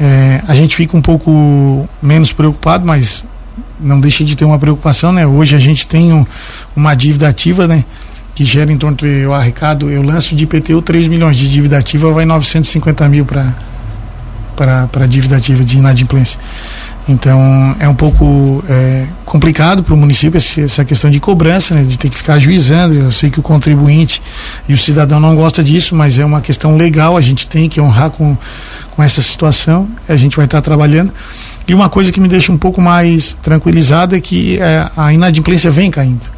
É, 0.00 0.40
a 0.48 0.54
gente 0.54 0.74
fica 0.74 0.96
um 0.96 1.02
pouco 1.02 1.86
menos 2.00 2.32
preocupado, 2.32 2.86
mas 2.86 3.26
não 3.80 4.00
deixa 4.00 4.24
de 4.24 4.36
ter 4.36 4.44
uma 4.44 4.58
preocupação, 4.58 5.12
né? 5.12 5.26
Hoje 5.26 5.56
a 5.56 5.58
gente 5.58 5.86
tem 5.86 6.12
um, 6.12 6.24
uma 6.74 6.94
dívida 6.94 7.28
ativa, 7.28 7.66
né? 7.66 7.84
Que 8.38 8.44
gera 8.44 8.72
em 8.72 8.78
torno 8.78 8.96
do 8.96 9.32
arrecado, 9.32 9.90
eu 9.90 10.00
lanço 10.00 10.36
de 10.36 10.44
IPTU 10.44 10.80
3 10.80 11.08
milhões 11.08 11.36
de 11.36 11.50
dívida 11.50 11.76
ativa, 11.76 12.12
vai 12.12 12.24
950 12.24 13.08
mil 13.08 13.24
para 13.24 13.52
para 14.54 15.06
dívida 15.08 15.34
ativa 15.34 15.64
de 15.64 15.78
inadimplência. 15.78 16.38
Então 17.08 17.74
é 17.80 17.88
um 17.88 17.96
pouco 17.96 18.62
é, 18.68 19.06
complicado 19.24 19.82
para 19.82 19.92
o 19.92 19.96
município 19.96 20.38
essa 20.38 20.84
questão 20.84 21.10
de 21.10 21.18
cobrança, 21.18 21.74
né, 21.74 21.82
de 21.82 21.98
ter 21.98 22.08
que 22.08 22.16
ficar 22.16 22.34
ajuizando. 22.34 22.94
Eu 22.94 23.10
sei 23.10 23.28
que 23.28 23.40
o 23.40 23.42
contribuinte 23.42 24.22
e 24.68 24.72
o 24.72 24.76
cidadão 24.76 25.18
não 25.18 25.34
gosta 25.34 25.64
disso, 25.64 25.96
mas 25.96 26.16
é 26.16 26.24
uma 26.24 26.40
questão 26.40 26.76
legal, 26.76 27.16
a 27.16 27.20
gente 27.20 27.44
tem 27.44 27.68
que 27.68 27.80
honrar 27.80 28.10
com, 28.10 28.38
com 28.92 29.02
essa 29.02 29.20
situação, 29.20 29.88
a 30.08 30.16
gente 30.16 30.36
vai 30.36 30.44
estar 30.44 30.62
trabalhando. 30.62 31.12
E 31.66 31.74
uma 31.74 31.88
coisa 31.88 32.12
que 32.12 32.20
me 32.20 32.28
deixa 32.28 32.52
um 32.52 32.56
pouco 32.56 32.80
mais 32.80 33.32
tranquilizado 33.42 34.14
é 34.14 34.20
que 34.20 34.60
é, 34.60 34.88
a 34.96 35.12
inadimplência 35.12 35.72
vem 35.72 35.90
caindo. 35.90 36.37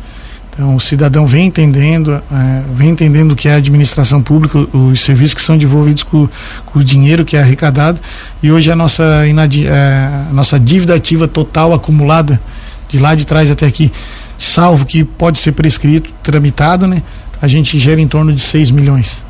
Então, 0.53 0.75
o 0.75 0.81
cidadão 0.81 1.27
vem 1.27 1.47
entendendo, 1.47 2.13
é, 2.13 2.63
vem 2.75 2.91
entendendo 2.91 3.33
o 3.33 3.37
que 3.37 3.49
é 3.49 3.55
a 3.55 3.57
administração 3.57 4.21
pública, 4.21 4.59
os 4.77 5.01
serviços 5.01 5.35
que 5.35 5.43
são 5.43 5.57
desenvolvidos 5.57 6.03
com, 6.03 6.29
com 6.67 6.79
o 6.79 6.85
dinheiro 6.85 7.25
que 7.25 7.37
é 7.37 7.41
arrecadado. 7.41 8.01
E 8.43 8.51
hoje 8.51 8.71
a 8.71 8.77
nossa, 8.77 9.25
é, 9.25 10.33
nossa 10.33 10.59
dívida 10.59 10.95
ativa 10.95 11.29
total 11.29 11.73
acumulada, 11.73 12.41
de 12.89 12.99
lá 12.99 13.15
de 13.15 13.25
trás 13.25 13.51
até 13.51 13.67
aqui, 13.67 13.93
salvo 14.37 14.85
que 14.85 15.05
pode 15.05 15.39
ser 15.39 15.53
prescrito, 15.53 16.11
tramitado, 16.23 16.87
né? 16.87 17.03
A 17.41 17.47
gente 17.47 17.79
gera 17.79 18.01
em 18.01 18.09
torno 18.09 18.33
de 18.33 18.41
6 18.41 18.71
milhões. 18.71 19.23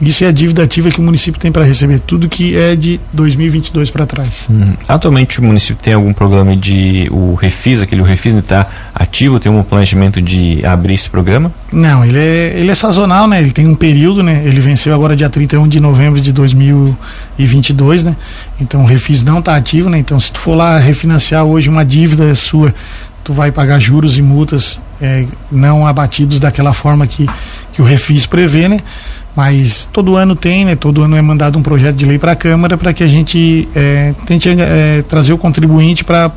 Isso 0.00 0.24
é 0.24 0.26
a 0.26 0.32
dívida 0.32 0.62
ativa 0.62 0.90
que 0.90 0.98
o 0.98 1.02
município 1.02 1.40
tem 1.40 1.52
para 1.52 1.64
receber, 1.64 2.00
tudo 2.00 2.28
que 2.28 2.56
é 2.56 2.74
de 2.74 3.00
2022 3.12 3.90
para 3.90 4.04
trás. 4.04 4.48
Hum. 4.50 4.72
Atualmente 4.88 5.38
o 5.38 5.42
município 5.42 5.82
tem 5.82 5.94
algum 5.94 6.12
programa 6.12 6.56
de 6.56 7.06
o 7.12 7.34
Refis, 7.34 7.80
aquele 7.80 8.00
o 8.00 8.04
Refis 8.04 8.34
está 8.34 8.66
ativo, 8.92 9.38
tem 9.38 9.50
um 9.52 9.62
planejamento 9.62 10.20
de 10.20 10.64
abrir 10.66 10.94
esse 10.94 11.08
programa? 11.08 11.52
Não, 11.72 12.04
ele 12.04 12.18
é, 12.18 12.58
ele 12.58 12.70
é 12.70 12.74
sazonal, 12.74 13.28
né? 13.28 13.40
Ele 13.40 13.52
tem 13.52 13.68
um 13.68 13.74
período, 13.74 14.22
né? 14.22 14.42
Ele 14.44 14.60
venceu 14.60 14.92
agora 14.92 15.14
dia 15.14 15.30
31 15.30 15.68
de 15.68 15.78
novembro 15.78 16.20
de 16.20 16.32
2022, 16.32 18.04
né? 18.04 18.16
Então 18.60 18.82
o 18.82 18.86
Refis 18.86 19.22
não 19.22 19.38
está 19.38 19.54
ativo, 19.54 19.88
né? 19.88 19.98
Então 19.98 20.18
se 20.18 20.32
tu 20.32 20.40
for 20.40 20.56
lá 20.56 20.76
refinanciar 20.76 21.44
hoje 21.44 21.68
uma 21.68 21.84
dívida 21.84 22.34
sua, 22.34 22.74
tu 23.22 23.32
vai 23.32 23.52
pagar 23.52 23.78
juros 23.78 24.18
e 24.18 24.22
multas 24.22 24.80
é, 25.00 25.24
não 25.50 25.86
abatidos 25.86 26.40
daquela 26.40 26.72
forma 26.72 27.06
que, 27.06 27.26
que 27.72 27.80
o 27.80 27.84
Refis 27.84 28.26
prevê, 28.26 28.68
né? 28.68 28.80
Mas 29.36 29.88
todo 29.92 30.16
ano 30.16 30.36
tem, 30.36 30.64
né? 30.64 30.76
Todo 30.76 31.02
ano 31.02 31.16
é 31.16 31.22
mandado 31.22 31.58
um 31.58 31.62
projeto 31.62 31.96
de 31.96 32.06
lei 32.06 32.18
para 32.18 32.32
a 32.32 32.36
Câmara 32.36 32.78
para 32.78 32.92
que 32.92 33.02
a 33.02 33.06
gente 33.06 33.68
é, 33.74 34.14
tente 34.26 34.48
é, 34.48 35.02
trazer 35.02 35.32
o 35.32 35.38
contribuinte 35.38 36.04
para 36.04 36.28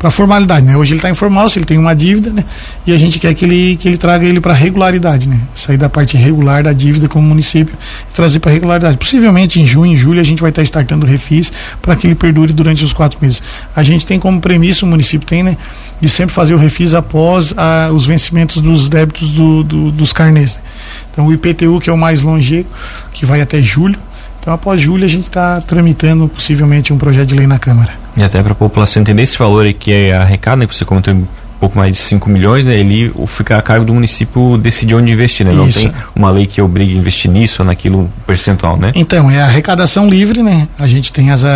para 0.00 0.08
formalidade, 0.08 0.64
né? 0.64 0.78
Hoje 0.78 0.92
ele 0.92 0.98
está 0.98 1.10
informal, 1.10 1.46
se 1.50 1.58
ele 1.58 1.66
tem 1.66 1.76
uma 1.76 1.94
dívida, 1.94 2.30
né? 2.30 2.42
E 2.86 2.92
a 2.92 2.96
gente 2.96 3.18
quer 3.18 3.34
que 3.34 3.44
ele 3.44 3.76
que 3.76 3.86
ele 3.86 3.98
traga 3.98 4.24
ele 4.26 4.40
para 4.40 4.54
regularidade, 4.54 5.28
né? 5.28 5.38
Sair 5.54 5.76
da 5.76 5.90
parte 5.90 6.16
regular 6.16 6.62
da 6.62 6.72
dívida 6.72 7.06
como 7.06 7.28
município 7.28 7.74
e 8.10 8.14
trazer 8.14 8.38
para 8.38 8.50
regularidade. 8.50 8.96
Possivelmente 8.96 9.60
em 9.60 9.66
junho, 9.66 9.92
em 9.92 9.96
julho 9.98 10.18
a 10.18 10.24
gente 10.24 10.40
vai 10.40 10.48
estar 10.48 10.60
tá 10.60 10.64
startando 10.64 11.04
o 11.04 11.08
refis 11.08 11.52
para 11.82 11.94
que 11.94 12.06
ele 12.06 12.14
perdure 12.14 12.54
durante 12.54 12.82
os 12.82 12.94
quatro 12.94 13.18
meses. 13.20 13.42
A 13.76 13.82
gente 13.82 14.06
tem 14.06 14.18
como 14.18 14.40
premissa 14.40 14.86
o 14.86 14.88
município 14.88 15.28
tem, 15.28 15.42
né? 15.42 15.58
De 16.00 16.08
sempre 16.08 16.34
fazer 16.34 16.54
o 16.54 16.58
refis 16.58 16.94
após 16.94 17.52
a, 17.54 17.90
os 17.92 18.06
vencimentos 18.06 18.62
dos 18.62 18.88
débitos 18.88 19.28
do, 19.28 19.62
do, 19.62 19.90
dos 19.90 20.14
carnês. 20.14 20.56
Né? 20.56 20.62
Então 21.10 21.26
o 21.26 21.32
IPTU 21.32 21.80
que 21.80 21.90
é 21.90 21.92
o 21.92 21.98
mais 21.98 22.22
longevo, 22.22 22.68
que 23.12 23.26
vai 23.26 23.40
até 23.40 23.60
julho. 23.60 23.98
Então 24.40 24.52
após 24.52 24.80
julho 24.80 25.04
a 25.04 25.08
gente 25.08 25.24
está 25.24 25.60
tramitando 25.60 26.28
possivelmente 26.28 26.92
um 26.92 26.98
projeto 26.98 27.28
de 27.28 27.34
lei 27.34 27.46
na 27.46 27.58
Câmara. 27.58 27.92
E 28.16 28.22
até 28.22 28.42
para 28.42 28.52
a 28.52 28.54
população 28.54 29.02
entender 29.02 29.22
esse 29.22 29.38
valor 29.38 29.70
que 29.72 29.92
é 29.92 30.16
arrecado, 30.16 30.60
né, 30.60 30.66
que 30.66 30.74
você 30.74 30.84
comentou 30.84 31.14
pouco 31.60 31.78
mais 31.78 31.92
de 31.92 31.98
5 31.98 32.30
milhões, 32.30 32.64
né? 32.64 32.74
Ele 32.74 33.12
fica 33.26 33.58
a 33.58 33.62
cargo 33.62 33.84
do 33.84 33.92
município 33.92 34.56
decidir 34.56 34.94
onde 34.94 35.12
investir, 35.12 35.46
né? 35.46 35.52
Não 35.52 35.68
Isso. 35.68 35.80
tem 35.80 35.92
uma 36.16 36.30
lei 36.30 36.46
que 36.46 36.60
obrigue 36.62 36.94
a 36.94 36.96
investir 36.96 37.30
nisso 37.30 37.60
ou 37.60 37.66
naquilo 37.66 38.10
percentual, 38.26 38.78
né? 38.78 38.92
Então, 38.94 39.30
é 39.30 39.42
a 39.42 39.44
arrecadação 39.44 40.08
livre, 40.08 40.42
né? 40.42 40.66
A 40.78 40.86
gente 40.86 41.12
tem 41.12 41.30
as, 41.30 41.44
a, 41.44 41.50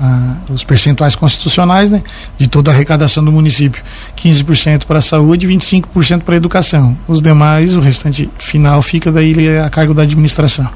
a, 0.00 0.04
a, 0.04 0.52
os 0.52 0.64
percentuais 0.64 1.14
constitucionais, 1.14 1.90
né? 1.90 2.02
De 2.36 2.48
toda 2.48 2.72
a 2.72 2.74
arrecadação 2.74 3.24
do 3.24 3.30
município. 3.30 3.82
15% 4.16 4.84
para 4.84 4.98
a 4.98 5.02
saúde 5.02 5.46
e 5.46 5.56
25% 5.56 6.22
para 6.22 6.34
a 6.34 6.36
educação. 6.36 6.96
Os 7.06 7.22
demais, 7.22 7.76
o 7.76 7.80
restante 7.80 8.28
final 8.36 8.82
fica 8.82 9.12
daí 9.12 9.34
a 9.64 9.70
cargo 9.70 9.94
da 9.94 10.02
administração. 10.02 10.68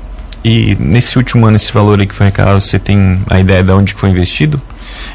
E 0.45 0.77
nesse 0.79 1.19
último 1.19 1.47
ano, 1.47 1.57
esse 1.57 1.73
valor 1.73 1.99
aí 1.99 2.07
que 2.07 2.15
foi 2.15 2.27
arrecadado, 2.27 2.61
você 2.61 2.79
tem 2.79 3.19
a 3.29 3.41
ideia 3.41 3.65
de 3.65 3.73
onde 3.73 3.95
que 3.95 4.01
foi 4.01 4.11
investido? 4.11 4.63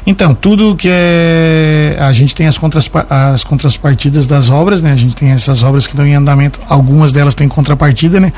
Então, 0.06 0.34
tudo 0.34 0.76
que 0.76 0.88
é. 0.90 1.96
A 1.98 2.12
gente 2.12 2.34
tem 2.34 2.46
as, 2.46 2.58
contras, 2.58 2.90
as 3.08 3.44
contrapartidas 3.44 4.26
das 4.26 4.50
obras, 4.50 4.82
né? 4.82 4.92
A 4.92 4.96
gente 4.96 5.16
tem 5.16 5.30
essas 5.30 5.62
obras 5.62 5.86
que 5.86 5.92
estão 5.92 6.06
em 6.06 6.14
andamento, 6.14 6.60
algumas 6.68 7.12
delas 7.12 7.34
têm 7.34 7.48
contrapartida, 7.48 8.20
né? 8.20 8.32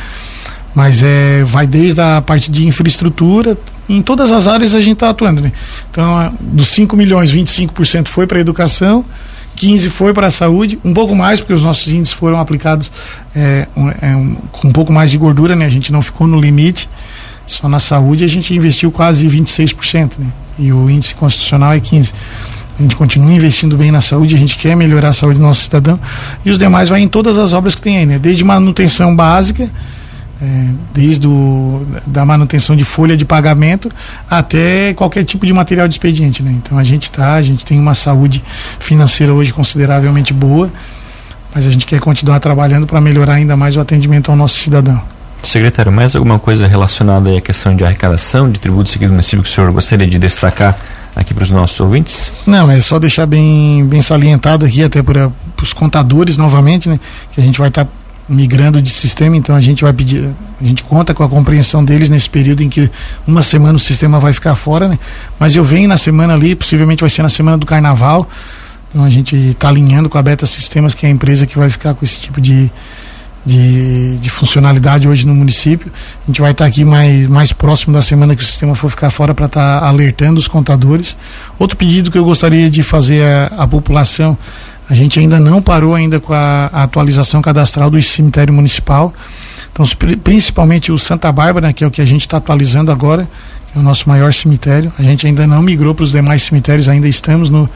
Mas 0.74 1.02
é, 1.02 1.42
vai 1.42 1.66
desde 1.66 2.00
a 2.00 2.20
parte 2.20 2.50
de 2.50 2.66
infraestrutura, 2.66 3.56
em 3.88 4.02
todas 4.02 4.30
as 4.30 4.46
áreas 4.46 4.74
a 4.74 4.80
gente 4.80 4.94
está 4.94 5.10
atuando, 5.10 5.40
né? 5.40 5.50
Então, 5.90 6.34
dos 6.40 6.68
5 6.68 6.96
milhões, 6.96 7.32
25% 7.32 8.08
foi 8.08 8.26
para 8.26 8.38
a 8.38 8.40
educação, 8.40 9.04
15 9.56 9.88
foi 9.88 10.12
para 10.12 10.26
a 10.26 10.30
saúde, 10.30 10.78
um 10.84 10.92
pouco 10.92 11.16
mais, 11.16 11.40
porque 11.40 11.54
os 11.54 11.62
nossos 11.62 11.92
índices 11.92 12.12
foram 12.12 12.38
aplicados 12.38 12.92
é, 13.34 13.66
um, 13.74 13.88
é, 13.88 14.16
um, 14.16 14.34
com 14.52 14.68
um 14.68 14.72
pouco 14.72 14.92
mais 14.92 15.10
de 15.10 15.18
gordura, 15.18 15.56
né? 15.56 15.64
A 15.64 15.70
gente 15.70 15.90
não 15.90 16.02
ficou 16.02 16.26
no 16.26 16.38
limite. 16.38 16.88
Só 17.46 17.68
na 17.68 17.78
saúde 17.78 18.24
a 18.24 18.28
gente 18.28 18.52
investiu 18.54 18.90
quase 18.90 19.26
26%, 19.26 20.18
né? 20.18 20.26
E 20.58 20.72
o 20.72 20.88
índice 20.90 21.14
constitucional 21.14 21.72
é 21.72 21.80
15%. 21.80 22.12
A 22.78 22.82
gente 22.82 22.94
continua 22.94 23.32
investindo 23.32 23.74
bem 23.76 23.90
na 23.90 24.02
saúde, 24.02 24.34
a 24.34 24.38
gente 24.38 24.56
quer 24.56 24.76
melhorar 24.76 25.08
a 25.08 25.12
saúde 25.12 25.38
do 25.38 25.42
nosso 25.42 25.62
cidadão. 25.62 25.98
E 26.44 26.50
os 26.50 26.58
demais 26.58 26.90
vai 26.90 27.00
em 27.00 27.08
todas 27.08 27.38
as 27.38 27.54
obras 27.54 27.74
que 27.74 27.80
tem 27.80 27.96
aí, 27.96 28.06
né? 28.06 28.18
Desde 28.18 28.44
manutenção 28.44 29.16
básica, 29.16 29.70
é, 30.42 30.68
desde 30.92 31.26
o, 31.26 31.86
da 32.06 32.26
manutenção 32.26 32.76
de 32.76 32.84
folha 32.84 33.16
de 33.16 33.24
pagamento 33.24 33.90
até 34.28 34.92
qualquer 34.92 35.24
tipo 35.24 35.46
de 35.46 35.52
material 35.54 35.88
de 35.88 35.94
expediente, 35.94 36.42
né? 36.42 36.52
Então 36.52 36.76
a 36.76 36.84
gente 36.84 37.10
tá, 37.10 37.34
a 37.34 37.42
gente 37.42 37.64
tem 37.64 37.78
uma 37.80 37.94
saúde 37.94 38.44
financeira 38.78 39.32
hoje 39.32 39.54
consideravelmente 39.54 40.34
boa, 40.34 40.70
mas 41.54 41.66
a 41.66 41.70
gente 41.70 41.86
quer 41.86 41.98
continuar 41.98 42.40
trabalhando 42.40 42.86
para 42.86 43.00
melhorar 43.00 43.34
ainda 43.34 43.56
mais 43.56 43.74
o 43.76 43.80
atendimento 43.80 44.30
ao 44.30 44.36
nosso 44.36 44.58
cidadão. 44.58 45.15
Secretário, 45.48 45.92
mais 45.92 46.14
alguma 46.14 46.38
coisa 46.38 46.66
relacionada 46.66 47.36
à 47.36 47.40
questão 47.40 47.74
de 47.74 47.84
arrecadação 47.84 48.50
de 48.50 48.60
tributos 48.60 48.94
aqui 48.94 49.06
do 49.06 49.12
município 49.12 49.42
que 49.42 49.48
o 49.48 49.52
senhor 49.52 49.72
gostaria 49.72 50.06
de 50.06 50.18
destacar 50.18 50.76
aqui 51.14 51.32
para 51.32 51.44
os 51.44 51.50
nossos 51.50 51.78
ouvintes? 51.80 52.30
Não, 52.46 52.70
é 52.70 52.80
só 52.80 52.98
deixar 52.98 53.26
bem, 53.26 53.86
bem 53.86 54.02
salientado 54.02 54.66
aqui 54.66 54.82
até 54.82 55.02
para 55.02 55.32
os 55.62 55.72
contadores 55.72 56.36
novamente, 56.36 56.88
né? 56.88 57.00
Que 57.32 57.40
a 57.40 57.44
gente 57.44 57.58
vai 57.58 57.68
estar 57.68 57.84
tá 57.84 57.90
migrando 58.28 58.82
de 58.82 58.90
sistema, 58.90 59.36
então 59.36 59.54
a 59.54 59.60
gente 59.60 59.82
vai 59.82 59.92
pedir, 59.92 60.28
a 60.60 60.64
gente 60.64 60.82
conta 60.82 61.14
com 61.14 61.22
a 61.22 61.28
compreensão 61.28 61.84
deles 61.84 62.10
nesse 62.10 62.28
período 62.28 62.62
em 62.62 62.68
que 62.68 62.90
uma 63.26 63.42
semana 63.42 63.76
o 63.76 63.78
sistema 63.78 64.18
vai 64.18 64.32
ficar 64.32 64.54
fora, 64.54 64.88
né? 64.88 64.98
Mas 65.38 65.54
eu 65.54 65.62
venho 65.62 65.88
na 65.88 65.96
semana 65.96 66.34
ali, 66.34 66.54
possivelmente 66.54 67.00
vai 67.00 67.10
ser 67.10 67.22
na 67.22 67.28
semana 67.28 67.56
do 67.56 67.66
carnaval. 67.66 68.28
Então 68.88 69.04
a 69.04 69.10
gente 69.10 69.36
está 69.36 69.68
alinhando 69.68 70.08
com 70.08 70.18
a 70.18 70.22
Beta 70.22 70.46
Sistemas, 70.46 70.94
que 70.94 71.06
é 71.06 71.08
a 71.08 71.12
empresa 71.12 71.46
que 71.46 71.58
vai 71.58 71.70
ficar 71.70 71.94
com 71.94 72.04
esse 72.04 72.20
tipo 72.20 72.40
de, 72.40 72.70
de, 73.46 74.16
de 74.16 74.28
funcionalidade 74.28 75.08
hoje 75.08 75.24
no 75.24 75.34
município. 75.34 75.90
A 76.24 76.26
gente 76.26 76.40
vai 76.40 76.50
estar 76.50 76.66
aqui 76.66 76.84
mais, 76.84 77.28
mais 77.28 77.52
próximo 77.52 77.94
da 77.94 78.02
semana 78.02 78.34
que 78.34 78.42
o 78.42 78.46
sistema 78.46 78.74
for 78.74 78.90
ficar 78.90 79.10
fora 79.10 79.32
para 79.32 79.46
estar 79.46 79.80
tá 79.80 79.86
alertando 79.86 80.38
os 80.38 80.48
contadores. 80.48 81.16
Outro 81.56 81.76
pedido 81.76 82.10
que 82.10 82.18
eu 82.18 82.24
gostaria 82.24 82.68
de 82.68 82.82
fazer 82.82 83.22
à 83.56 83.66
população 83.66 84.36
a 84.88 84.94
gente 84.94 85.18
ainda 85.18 85.40
não 85.40 85.60
parou 85.60 85.94
ainda 85.94 86.20
com 86.20 86.32
a, 86.32 86.70
a 86.72 86.82
atualização 86.84 87.42
cadastral 87.42 87.90
do 87.90 88.00
cemitério 88.00 88.54
municipal. 88.54 89.12
Então, 89.72 89.84
principalmente 90.22 90.92
o 90.92 90.98
Santa 90.98 91.30
Bárbara, 91.32 91.72
que 91.72 91.82
é 91.82 91.86
o 91.86 91.90
que 91.90 92.00
a 92.00 92.04
gente 92.04 92.20
está 92.20 92.36
atualizando 92.36 92.92
agora, 92.92 93.28
que 93.70 93.76
é 93.76 93.80
o 93.80 93.82
nosso 93.82 94.08
maior 94.08 94.32
cemitério. 94.32 94.92
A 94.96 95.02
gente 95.02 95.26
ainda 95.26 95.46
não 95.46 95.60
migrou 95.60 95.92
para 95.92 96.04
os 96.04 96.12
demais 96.12 96.42
cemitérios, 96.42 96.88
ainda 96.88 97.08
estamos 97.08 97.50
no, 97.50 97.68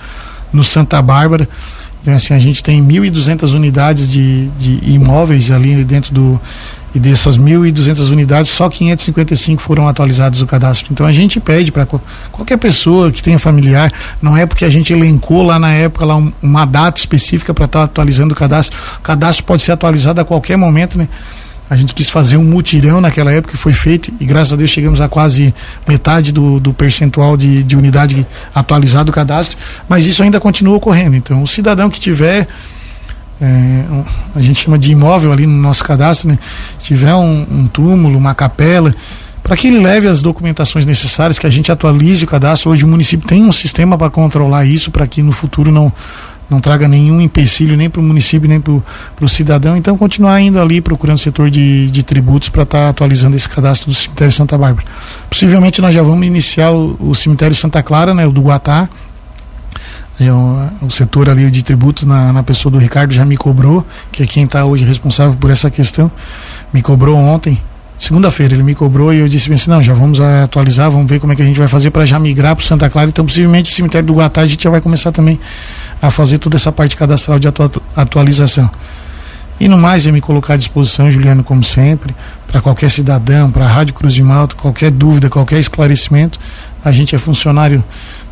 no 0.52 0.62
Santa 0.62 1.02
Bárbara. 1.02 1.48
Então, 2.02 2.14
assim, 2.14 2.32
a 2.32 2.38
gente 2.38 2.62
tem 2.62 2.82
1.200 2.82 3.54
unidades 3.54 4.10
de, 4.10 4.48
de 4.58 4.80
imóveis 4.90 5.50
ali 5.50 5.84
dentro 5.84 6.14
do, 6.14 6.40
e 6.94 6.98
dessas 6.98 7.38
1.200 7.38 8.10
unidades, 8.10 8.50
só 8.50 8.68
555 8.68 9.62
foram 9.62 9.86
atualizadas 9.86 10.40
o 10.40 10.46
cadastro. 10.46 10.88
Então 10.92 11.06
a 11.06 11.12
gente 11.12 11.38
pede 11.38 11.70
para 11.70 11.86
qualquer 12.32 12.56
pessoa 12.56 13.10
que 13.12 13.22
tenha 13.22 13.38
familiar, 13.38 13.92
não 14.20 14.36
é 14.36 14.44
porque 14.44 14.64
a 14.64 14.70
gente 14.70 14.92
elencou 14.92 15.42
lá 15.42 15.58
na 15.58 15.72
época 15.72 16.04
lá 16.04 16.16
um, 16.16 16.32
uma 16.42 16.64
data 16.64 16.98
específica 16.98 17.54
para 17.54 17.66
estar 17.66 17.80
tá 17.80 17.84
atualizando 17.84 18.34
o 18.34 18.36
cadastro. 18.36 18.76
O 18.98 19.02
cadastro 19.02 19.44
pode 19.44 19.62
ser 19.62 19.72
atualizado 19.72 20.20
a 20.20 20.24
qualquer 20.24 20.56
momento, 20.56 20.98
né? 20.98 21.08
A 21.70 21.76
gente 21.76 21.94
quis 21.94 22.10
fazer 22.10 22.36
um 22.36 22.42
mutirão 22.42 23.00
naquela 23.00 23.30
época 23.30 23.56
foi 23.56 23.72
feito 23.72 24.12
e 24.18 24.26
graças 24.26 24.52
a 24.52 24.56
Deus 24.56 24.70
chegamos 24.70 25.00
a 25.00 25.08
quase 25.08 25.54
metade 25.86 26.32
do, 26.32 26.58
do 26.58 26.74
percentual 26.74 27.36
de, 27.36 27.62
de 27.62 27.76
unidade 27.76 28.26
atualizada 28.52 29.04
do 29.04 29.12
cadastro, 29.12 29.56
mas 29.88 30.04
isso 30.04 30.20
ainda 30.20 30.40
continua 30.40 30.76
ocorrendo. 30.76 31.14
Então, 31.14 31.40
o 31.40 31.46
cidadão 31.46 31.88
que 31.88 32.00
tiver 32.00 32.48
é, 33.40 33.84
a 34.34 34.42
gente 34.42 34.64
chama 34.64 34.78
de 34.78 34.90
imóvel 34.90 35.32
ali 35.32 35.46
no 35.46 35.56
nosso 35.62 35.82
cadastro, 35.82 36.28
né? 36.28 36.38
Se 36.76 36.86
tiver 36.86 37.14
um, 37.14 37.46
um 37.50 37.66
túmulo, 37.68 38.18
uma 38.18 38.34
capela, 38.34 38.94
para 39.42 39.56
que 39.56 39.68
ele 39.68 39.78
leve 39.78 40.06
as 40.06 40.20
documentações 40.20 40.84
necessárias, 40.84 41.38
que 41.38 41.46
a 41.46 41.50
gente 41.50 41.72
atualize 41.72 42.22
o 42.22 42.26
cadastro. 42.26 42.70
Hoje 42.70 42.84
o 42.84 42.88
município 42.88 43.26
tem 43.26 43.42
um 43.42 43.52
sistema 43.52 43.96
para 43.96 44.10
controlar 44.10 44.66
isso, 44.66 44.90
para 44.90 45.06
que 45.06 45.22
no 45.22 45.32
futuro 45.32 45.72
não, 45.72 45.90
não 46.50 46.60
traga 46.60 46.88
nenhum 46.88 47.20
empecilho 47.20 47.76
nem 47.76 47.88
para 47.88 48.00
o 48.00 48.02
município, 48.02 48.48
nem 48.48 48.60
para 48.60 48.74
o 49.22 49.28
cidadão. 49.28 49.76
Então, 49.76 49.96
continuar 49.96 50.40
indo 50.40 50.60
ali 50.60 50.80
procurando 50.80 51.18
setor 51.18 51.48
de, 51.48 51.90
de 51.90 52.02
tributos 52.02 52.48
para 52.48 52.64
estar 52.64 52.78
tá 52.78 52.88
atualizando 52.88 53.36
esse 53.36 53.48
cadastro 53.48 53.88
do 53.88 53.94
cemitério 53.94 54.32
Santa 54.32 54.58
Bárbara. 54.58 54.86
Possivelmente 55.28 55.80
nós 55.80 55.94
já 55.94 56.02
vamos 56.02 56.26
iniciar 56.26 56.72
o, 56.72 56.96
o 56.98 57.14
cemitério 57.14 57.54
Santa 57.54 57.82
Clara, 57.82 58.12
né, 58.12 58.26
o 58.26 58.32
do 58.32 58.42
Guatá, 58.42 58.88
o 60.82 60.90
setor 60.90 61.30
ali 61.30 61.50
de 61.50 61.62
tributos 61.62 62.04
na, 62.04 62.32
na, 62.32 62.42
pessoa 62.42 62.70
do 62.70 62.78
Ricardo 62.78 63.12
já 63.12 63.24
me 63.24 63.36
cobrou, 63.36 63.86
que 64.12 64.22
é 64.22 64.26
quem 64.26 64.44
está 64.44 64.64
hoje 64.64 64.84
responsável 64.84 65.36
por 65.38 65.50
essa 65.50 65.70
questão, 65.70 66.10
me 66.72 66.82
cobrou 66.82 67.16
ontem, 67.16 67.58
segunda-feira 68.00 68.54
ele 68.54 68.62
me 68.62 68.74
cobrou 68.74 69.12
e 69.12 69.18
eu 69.18 69.28
disse 69.28 69.52
assim, 69.52 69.70
não, 69.70 69.82
já 69.82 69.92
vamos 69.92 70.20
atualizar, 70.20 70.90
vamos 70.90 71.06
ver 71.06 71.20
como 71.20 71.34
é 71.34 71.36
que 71.36 71.42
a 71.42 71.44
gente 71.44 71.58
vai 71.58 71.68
fazer 71.68 71.90
para 71.90 72.06
já 72.06 72.18
migrar 72.18 72.56
para 72.56 72.64
Santa 72.64 72.88
Clara, 72.88 73.10
então 73.10 73.26
possivelmente 73.26 73.70
o 73.70 73.74
cemitério 73.74 74.06
do 74.06 74.14
Guatá 74.14 74.40
a 74.40 74.46
gente 74.46 74.64
já 74.64 74.70
vai 74.70 74.80
começar 74.80 75.12
também 75.12 75.38
a 76.00 76.10
fazer 76.10 76.38
toda 76.38 76.56
essa 76.56 76.72
parte 76.72 76.96
cadastral 76.96 77.38
de 77.38 77.46
atualização. 77.94 78.70
E 79.60 79.68
no 79.68 79.76
mais, 79.76 80.06
é 80.06 80.10
me 80.10 80.22
colocar 80.22 80.54
à 80.54 80.56
disposição, 80.56 81.10
Juliano, 81.10 81.44
como 81.44 81.62
sempre, 81.62 82.16
para 82.46 82.62
qualquer 82.62 82.90
cidadão, 82.90 83.50
para 83.50 83.66
a 83.66 83.68
Rádio 83.68 83.92
Cruz 83.92 84.14
de 84.14 84.22
Malta, 84.22 84.56
qualquer 84.56 84.90
dúvida, 84.90 85.28
qualquer 85.28 85.60
esclarecimento. 85.60 86.40
A 86.82 86.90
gente 86.90 87.14
é 87.14 87.18
funcionário 87.18 87.84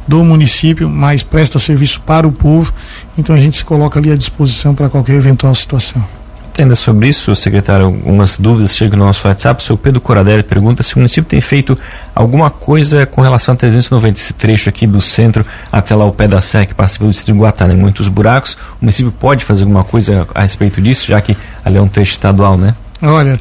do 0.08 0.24
município, 0.24 0.88
mas 0.88 1.22
presta 1.22 1.58
serviço 1.58 2.00
para 2.00 2.26
o 2.26 2.32
povo. 2.32 2.72
Então 3.18 3.36
a 3.36 3.38
gente 3.38 3.56
se 3.58 3.64
coloca 3.64 3.98
ali 4.00 4.10
à 4.10 4.16
disposição 4.16 4.74
para 4.74 4.88
qualquer 4.88 5.16
eventual 5.16 5.54
situação. 5.54 6.17
Ainda 6.58 6.74
sobre 6.74 7.08
isso, 7.08 7.36
secretário, 7.36 7.86
algumas 7.86 8.36
dúvidas 8.36 8.74
chegam 8.76 8.98
no 8.98 9.04
nosso 9.04 9.28
WhatsApp. 9.28 9.62
O 9.62 9.64
seu 9.64 9.78
Pedro 9.78 10.00
Coradelli 10.00 10.42
pergunta 10.42 10.82
se 10.82 10.96
o 10.96 10.98
município 10.98 11.28
tem 11.28 11.40
feito 11.40 11.78
alguma 12.12 12.50
coisa 12.50 13.06
com 13.06 13.20
relação 13.20 13.54
a 13.54 13.56
390, 13.56 14.18
esse 14.18 14.32
trecho 14.32 14.68
aqui 14.68 14.84
do 14.84 15.00
centro 15.00 15.46
até 15.70 15.94
lá 15.94 16.04
o 16.04 16.12
pé 16.12 16.26
da 16.26 16.40
Sé, 16.40 16.66
que 16.66 16.74
passa 16.74 16.98
pelo 16.98 17.10
distrito 17.10 17.36
de 17.36 17.40
Guatá, 17.40 17.68
né? 17.68 17.74
muitos 17.74 18.08
buracos. 18.08 18.54
O 18.54 18.58
município 18.82 19.12
pode 19.12 19.44
fazer 19.44 19.62
alguma 19.62 19.84
coisa 19.84 20.26
a 20.34 20.42
respeito 20.42 20.82
disso, 20.82 21.06
já 21.06 21.20
que 21.20 21.36
ali 21.64 21.76
é 21.76 21.80
um 21.80 21.88
trecho 21.88 22.10
estadual, 22.12 22.58
né? 22.58 22.74
Olha, 23.00 23.38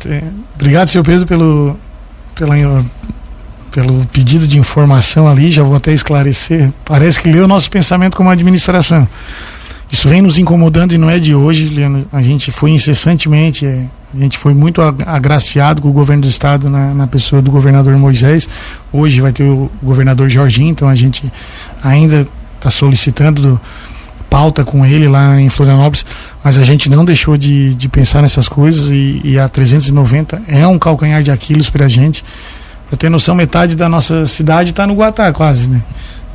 obrigado, 0.53 0.87
seu 0.87 1.03
Pedro, 1.03 1.25
pelo, 1.25 1.75
pela 2.35 2.55
pelo 3.71 4.05
pedido 4.07 4.47
de 4.47 4.57
informação 4.57 5.27
ali, 5.27 5.51
já 5.51 5.63
vou 5.63 5.75
até 5.75 5.91
esclarecer. 5.93 6.71
Parece 6.85 7.19
que 7.19 7.31
leu 7.31 7.45
o 7.45 7.47
nosso 7.47 7.69
pensamento 7.69 8.15
como 8.15 8.29
administração. 8.29 9.07
Isso 9.91 10.09
vem 10.09 10.21
nos 10.21 10.37
incomodando 10.37 10.93
e 10.93 10.97
não 10.97 11.09
é 11.09 11.19
de 11.19 11.33
hoje, 11.33 11.67
Leandro. 11.69 12.05
A 12.11 12.21
gente 12.21 12.51
foi 12.51 12.71
incessantemente, 12.71 13.65
é, 13.65 13.85
a 14.13 14.17
gente 14.17 14.37
foi 14.37 14.53
muito 14.53 14.81
agraciado 14.81 15.81
com 15.81 15.89
o 15.89 15.93
governo 15.93 16.23
do 16.23 16.27
estado 16.27 16.69
na, 16.69 16.93
na, 16.93 17.07
pessoa 17.07 17.41
do 17.41 17.49
governador 17.49 17.95
Moisés. 17.97 18.47
Hoje 18.91 19.21
vai 19.21 19.31
ter 19.31 19.43
o 19.43 19.71
governador 19.81 20.29
Jorginho, 20.29 20.69
então 20.69 20.87
a 20.87 20.95
gente 20.95 21.31
ainda 21.81 22.27
está 22.57 22.69
solicitando 22.69 23.59
pauta 24.29 24.63
com 24.63 24.85
ele 24.85 25.07
lá 25.07 25.39
em 25.39 25.49
Florianópolis, 25.49 26.05
mas 26.43 26.57
a 26.57 26.63
gente 26.63 26.89
não 26.89 27.05
deixou 27.05 27.37
de, 27.37 27.73
de 27.75 27.87
pensar 27.87 28.21
nessas 28.21 28.49
coisas 28.49 28.91
e, 28.91 29.21
e 29.23 29.39
a 29.39 29.47
390 29.47 30.41
é 30.47 30.67
um 30.67 30.77
calcanhar 30.77 31.23
de 31.23 31.31
Aquiles 31.31 31.69
para 31.69 31.85
a 31.85 31.87
gente. 31.87 32.23
Para 32.89 32.97
ter 32.97 33.09
noção, 33.09 33.35
metade 33.35 33.75
da 33.75 33.89
nossa 33.89 34.25
cidade 34.25 34.71
está 34.71 34.87
no 34.87 34.95
Guatá, 34.95 35.31
quase, 35.33 35.67
né? 35.69 35.81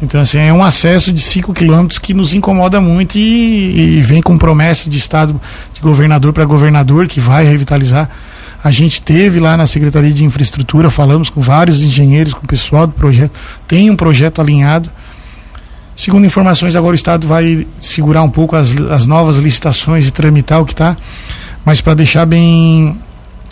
Então, 0.02 0.20
assim, 0.20 0.38
é 0.38 0.52
um 0.52 0.64
acesso 0.64 1.12
de 1.12 1.20
5 1.20 1.54
quilômetros 1.54 2.00
que 2.00 2.12
nos 2.12 2.34
incomoda 2.34 2.80
muito 2.80 3.16
e, 3.16 3.98
e, 3.98 4.02
vem 4.02 4.20
com 4.20 4.36
promessa 4.36 4.90
de 4.90 4.98
Estado, 4.98 5.40
de 5.72 5.80
governador 5.80 6.32
para 6.32 6.44
governador, 6.44 7.06
que 7.06 7.20
vai 7.20 7.44
revitalizar. 7.44 8.10
A 8.64 8.70
gente 8.72 9.00
teve 9.00 9.38
lá 9.38 9.56
na 9.56 9.64
Secretaria 9.64 10.12
de 10.12 10.24
Infraestrutura, 10.24 10.90
falamos 10.90 11.30
com 11.30 11.40
vários 11.40 11.84
engenheiros, 11.84 12.34
com 12.34 12.44
o 12.44 12.48
pessoal 12.48 12.84
do 12.88 12.94
projeto, 12.94 13.30
tem 13.68 13.90
um 13.90 13.96
projeto 13.96 14.40
alinhado. 14.40 14.90
Segundo 15.94 16.26
informações, 16.26 16.74
agora 16.74 16.92
o 16.92 16.96
Estado 16.96 17.28
vai 17.28 17.64
segurar 17.78 18.22
um 18.22 18.30
pouco 18.30 18.56
as, 18.56 18.76
as 18.90 19.06
novas 19.06 19.36
licitações 19.36 20.08
e 20.08 20.10
tramitar 20.10 20.60
o 20.60 20.66
que 20.66 20.72
está, 20.72 20.96
mas 21.64 21.80
para 21.80 21.94
deixar 21.94 22.26
bem 22.26 22.98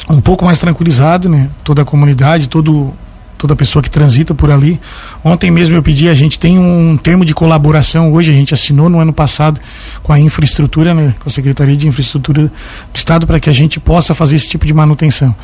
um 0.09 0.21
pouco 0.21 0.45
mais 0.45 0.59
tranquilizado, 0.59 1.29
né? 1.29 1.49
Toda 1.63 1.83
a 1.83 1.85
comunidade, 1.85 2.49
todo 2.49 2.93
toda 3.41 3.57
pessoa 3.57 3.83
que 3.83 3.89
transita 3.89 4.35
por 4.35 4.51
ali. 4.51 4.79
Ontem 5.25 5.51
mesmo 5.51 5.75
eu 5.75 5.83
pedi, 5.83 6.11
a 6.11 6.15
gente 6.15 6.39
tem 6.39 6.59
um 6.59 6.95
termo 6.95 7.25
de 7.25 7.33
colaboração 7.33 8.13
hoje, 8.13 8.31
a 8.31 8.35
gente 8.35 8.53
assinou 8.53 8.91
no 8.91 9.01
ano 9.01 9.15
passado 9.15 9.59
com 10.03 10.13
a 10.13 10.21
infraestrutura, 10.21 10.93
né, 10.93 11.15
com 11.19 11.27
a 11.27 11.33
Secretaria 11.33 11.75
de 11.75 11.89
Infraestrutura 11.89 12.43
do 12.43 12.53
Estado, 12.95 13.27
para 13.27 13.41
que 13.41 13.49
a 13.49 13.53
gente 13.53 13.81
possa 13.81 14.15
fazer 14.15 14.37
esse 14.37 14.47
tipo 14.47 14.67
de 14.67 14.75
manutenção. 14.75 15.35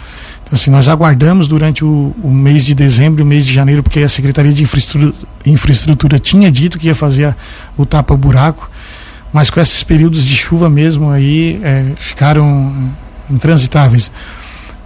Então, 0.42 0.50
assim, 0.52 0.70
nós 0.70 0.90
aguardamos 0.90 1.48
durante 1.48 1.86
o, 1.86 2.14
o 2.22 2.30
mês 2.30 2.66
de 2.66 2.74
dezembro 2.74 3.22
e 3.22 3.24
o 3.24 3.26
mês 3.26 3.46
de 3.46 3.52
janeiro, 3.54 3.82
porque 3.82 4.00
a 4.00 4.08
Secretaria 4.10 4.52
de 4.52 4.62
Infraestrutura, 4.62 5.14
Infraestrutura 5.46 6.18
tinha 6.18 6.52
dito 6.52 6.78
que 6.78 6.88
ia 6.88 6.94
fazer 6.94 7.24
a, 7.24 7.36
o 7.78 7.86
tapa-buraco, 7.86 8.70
mas 9.32 9.48
com 9.48 9.58
esses 9.58 9.82
períodos 9.82 10.22
de 10.22 10.36
chuva 10.36 10.68
mesmo 10.68 11.10
aí 11.10 11.58
é, 11.64 11.92
ficaram 11.96 12.92
intransitáveis. 13.30 14.12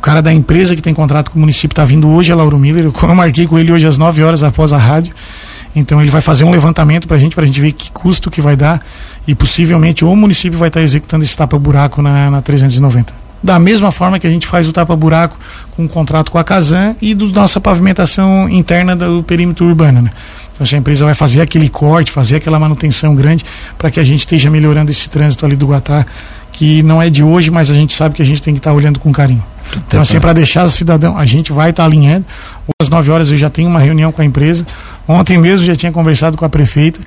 O 0.00 0.02
cara 0.02 0.22
da 0.22 0.32
empresa 0.32 0.74
que 0.74 0.80
tem 0.80 0.94
contrato 0.94 1.30
com 1.30 1.36
o 1.36 1.40
município 1.40 1.74
está 1.74 1.84
vindo 1.84 2.08
hoje, 2.08 2.32
a 2.32 2.34
Lauro 2.34 2.58
Miller. 2.58 2.86
Eu 2.86 3.14
marquei 3.14 3.46
com 3.46 3.58
ele 3.58 3.70
hoje 3.70 3.86
às 3.86 3.98
9 3.98 4.24
horas 4.24 4.42
após 4.42 4.72
a 4.72 4.78
rádio. 4.78 5.14
Então 5.76 6.00
ele 6.00 6.10
vai 6.10 6.22
fazer 6.22 6.42
um 6.44 6.50
levantamento 6.50 7.06
para 7.06 7.18
a 7.18 7.20
gente, 7.20 7.34
para 7.34 7.44
a 7.44 7.46
gente 7.46 7.60
ver 7.60 7.72
que 7.72 7.92
custo 7.92 8.30
que 8.30 8.40
vai 8.40 8.56
dar 8.56 8.80
e 9.28 9.34
possivelmente 9.34 10.02
o 10.02 10.16
município 10.16 10.58
vai 10.58 10.68
estar 10.68 10.80
tá 10.80 10.84
executando 10.84 11.22
esse 11.22 11.36
tapa-buraco 11.36 12.00
na, 12.00 12.30
na 12.30 12.40
390 12.40 13.12
da 13.42 13.58
mesma 13.58 13.92
forma 13.92 14.18
que 14.18 14.26
a 14.26 14.30
gente 14.30 14.46
faz 14.46 14.68
o 14.68 14.72
tapa-buraco 14.72 15.38
com 15.76 15.84
o 15.84 15.88
contrato 15.88 16.32
com 16.32 16.38
a 16.38 16.44
Casan 16.44 16.94
e 17.00 17.14
da 17.14 17.26
nossa 17.26 17.60
pavimentação 17.60 18.48
interna 18.48 18.96
do 18.96 19.22
perímetro 19.22 19.66
urbano. 19.66 20.02
Né? 20.02 20.10
Então, 20.52 20.66
a 20.70 20.78
empresa 20.78 21.04
vai 21.06 21.14
fazer 21.14 21.40
aquele 21.40 21.68
corte, 21.68 22.10
fazer 22.10 22.36
aquela 22.36 22.58
manutenção 22.58 23.14
grande 23.14 23.44
para 23.78 23.90
que 23.90 23.98
a 23.98 24.04
gente 24.04 24.20
esteja 24.20 24.50
melhorando 24.50 24.90
esse 24.90 25.08
trânsito 25.08 25.46
ali 25.46 25.56
do 25.56 25.66
Guatá, 25.66 26.04
que 26.52 26.82
não 26.82 27.00
é 27.00 27.08
de 27.08 27.22
hoje, 27.22 27.50
mas 27.50 27.70
a 27.70 27.74
gente 27.74 27.94
sabe 27.94 28.14
que 28.14 28.20
a 28.20 28.24
gente 28.26 28.42
tem 28.42 28.52
que 28.52 28.60
estar 28.60 28.70
tá 28.70 28.76
olhando 28.76 29.00
com 29.00 29.10
carinho. 29.10 29.42
Então, 29.76 30.00
assim, 30.00 30.18
para 30.20 30.32
deixar 30.32 30.64
o 30.64 30.70
cidadão, 30.70 31.16
a 31.18 31.24
gente 31.24 31.52
vai 31.52 31.70
estar 31.70 31.82
tá 31.82 31.86
alinhando. 31.86 32.24
Às 32.80 32.88
9 32.88 33.10
horas 33.10 33.30
eu 33.30 33.36
já 33.36 33.50
tenho 33.50 33.68
uma 33.68 33.80
reunião 33.80 34.10
com 34.12 34.22
a 34.22 34.24
empresa. 34.24 34.66
Ontem 35.06 35.38
mesmo 35.38 35.64
já 35.66 35.76
tinha 35.76 35.92
conversado 35.92 36.36
com 36.36 36.44
a 36.44 36.48
prefeita. 36.48 37.00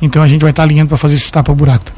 Então 0.00 0.22
a 0.22 0.26
gente 0.26 0.42
vai 0.42 0.50
estar 0.50 0.62
tá 0.62 0.66
alinhando 0.66 0.88
para 0.88 0.96
fazer 0.96 1.16
esse 1.16 1.30
tapa-buraco 1.30 1.92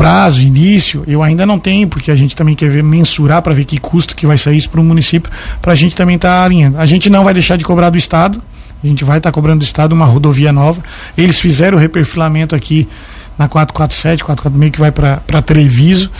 prazo, 0.00 0.40
início, 0.40 1.04
eu 1.06 1.22
ainda 1.22 1.44
não 1.44 1.58
tenho, 1.58 1.86
porque 1.86 2.10
a 2.10 2.16
gente 2.16 2.34
também 2.34 2.54
quer 2.54 2.70
ver, 2.70 2.82
mensurar 2.82 3.42
para 3.42 3.52
ver 3.52 3.66
que 3.66 3.76
custo 3.76 4.16
que 4.16 4.26
vai 4.26 4.38
sair 4.38 4.56
isso 4.56 4.70
para 4.70 4.80
o 4.80 4.82
município, 4.82 5.30
para 5.60 5.74
a 5.74 5.74
gente 5.74 5.94
também 5.94 6.16
estar 6.16 6.30
tá 6.30 6.42
alinhando. 6.42 6.78
A 6.78 6.86
gente 6.86 7.10
não 7.10 7.22
vai 7.22 7.34
deixar 7.34 7.56
de 7.56 7.66
cobrar 7.66 7.90
do 7.90 7.98
Estado, 7.98 8.40
a 8.82 8.86
gente 8.86 9.04
vai 9.04 9.18
estar 9.18 9.30
tá 9.30 9.34
cobrando 9.34 9.58
do 9.58 9.62
Estado 9.62 9.92
uma 9.92 10.06
rodovia 10.06 10.54
nova. 10.54 10.82
Eles 11.18 11.38
fizeram 11.38 11.76
o 11.76 11.80
reperfilamento 11.80 12.56
aqui 12.56 12.88
na 13.36 13.46
447, 13.46 14.24
446, 14.24 14.72
que 14.72 14.80
vai 14.80 14.90
para 14.90 15.42
Treviso. 15.42 16.10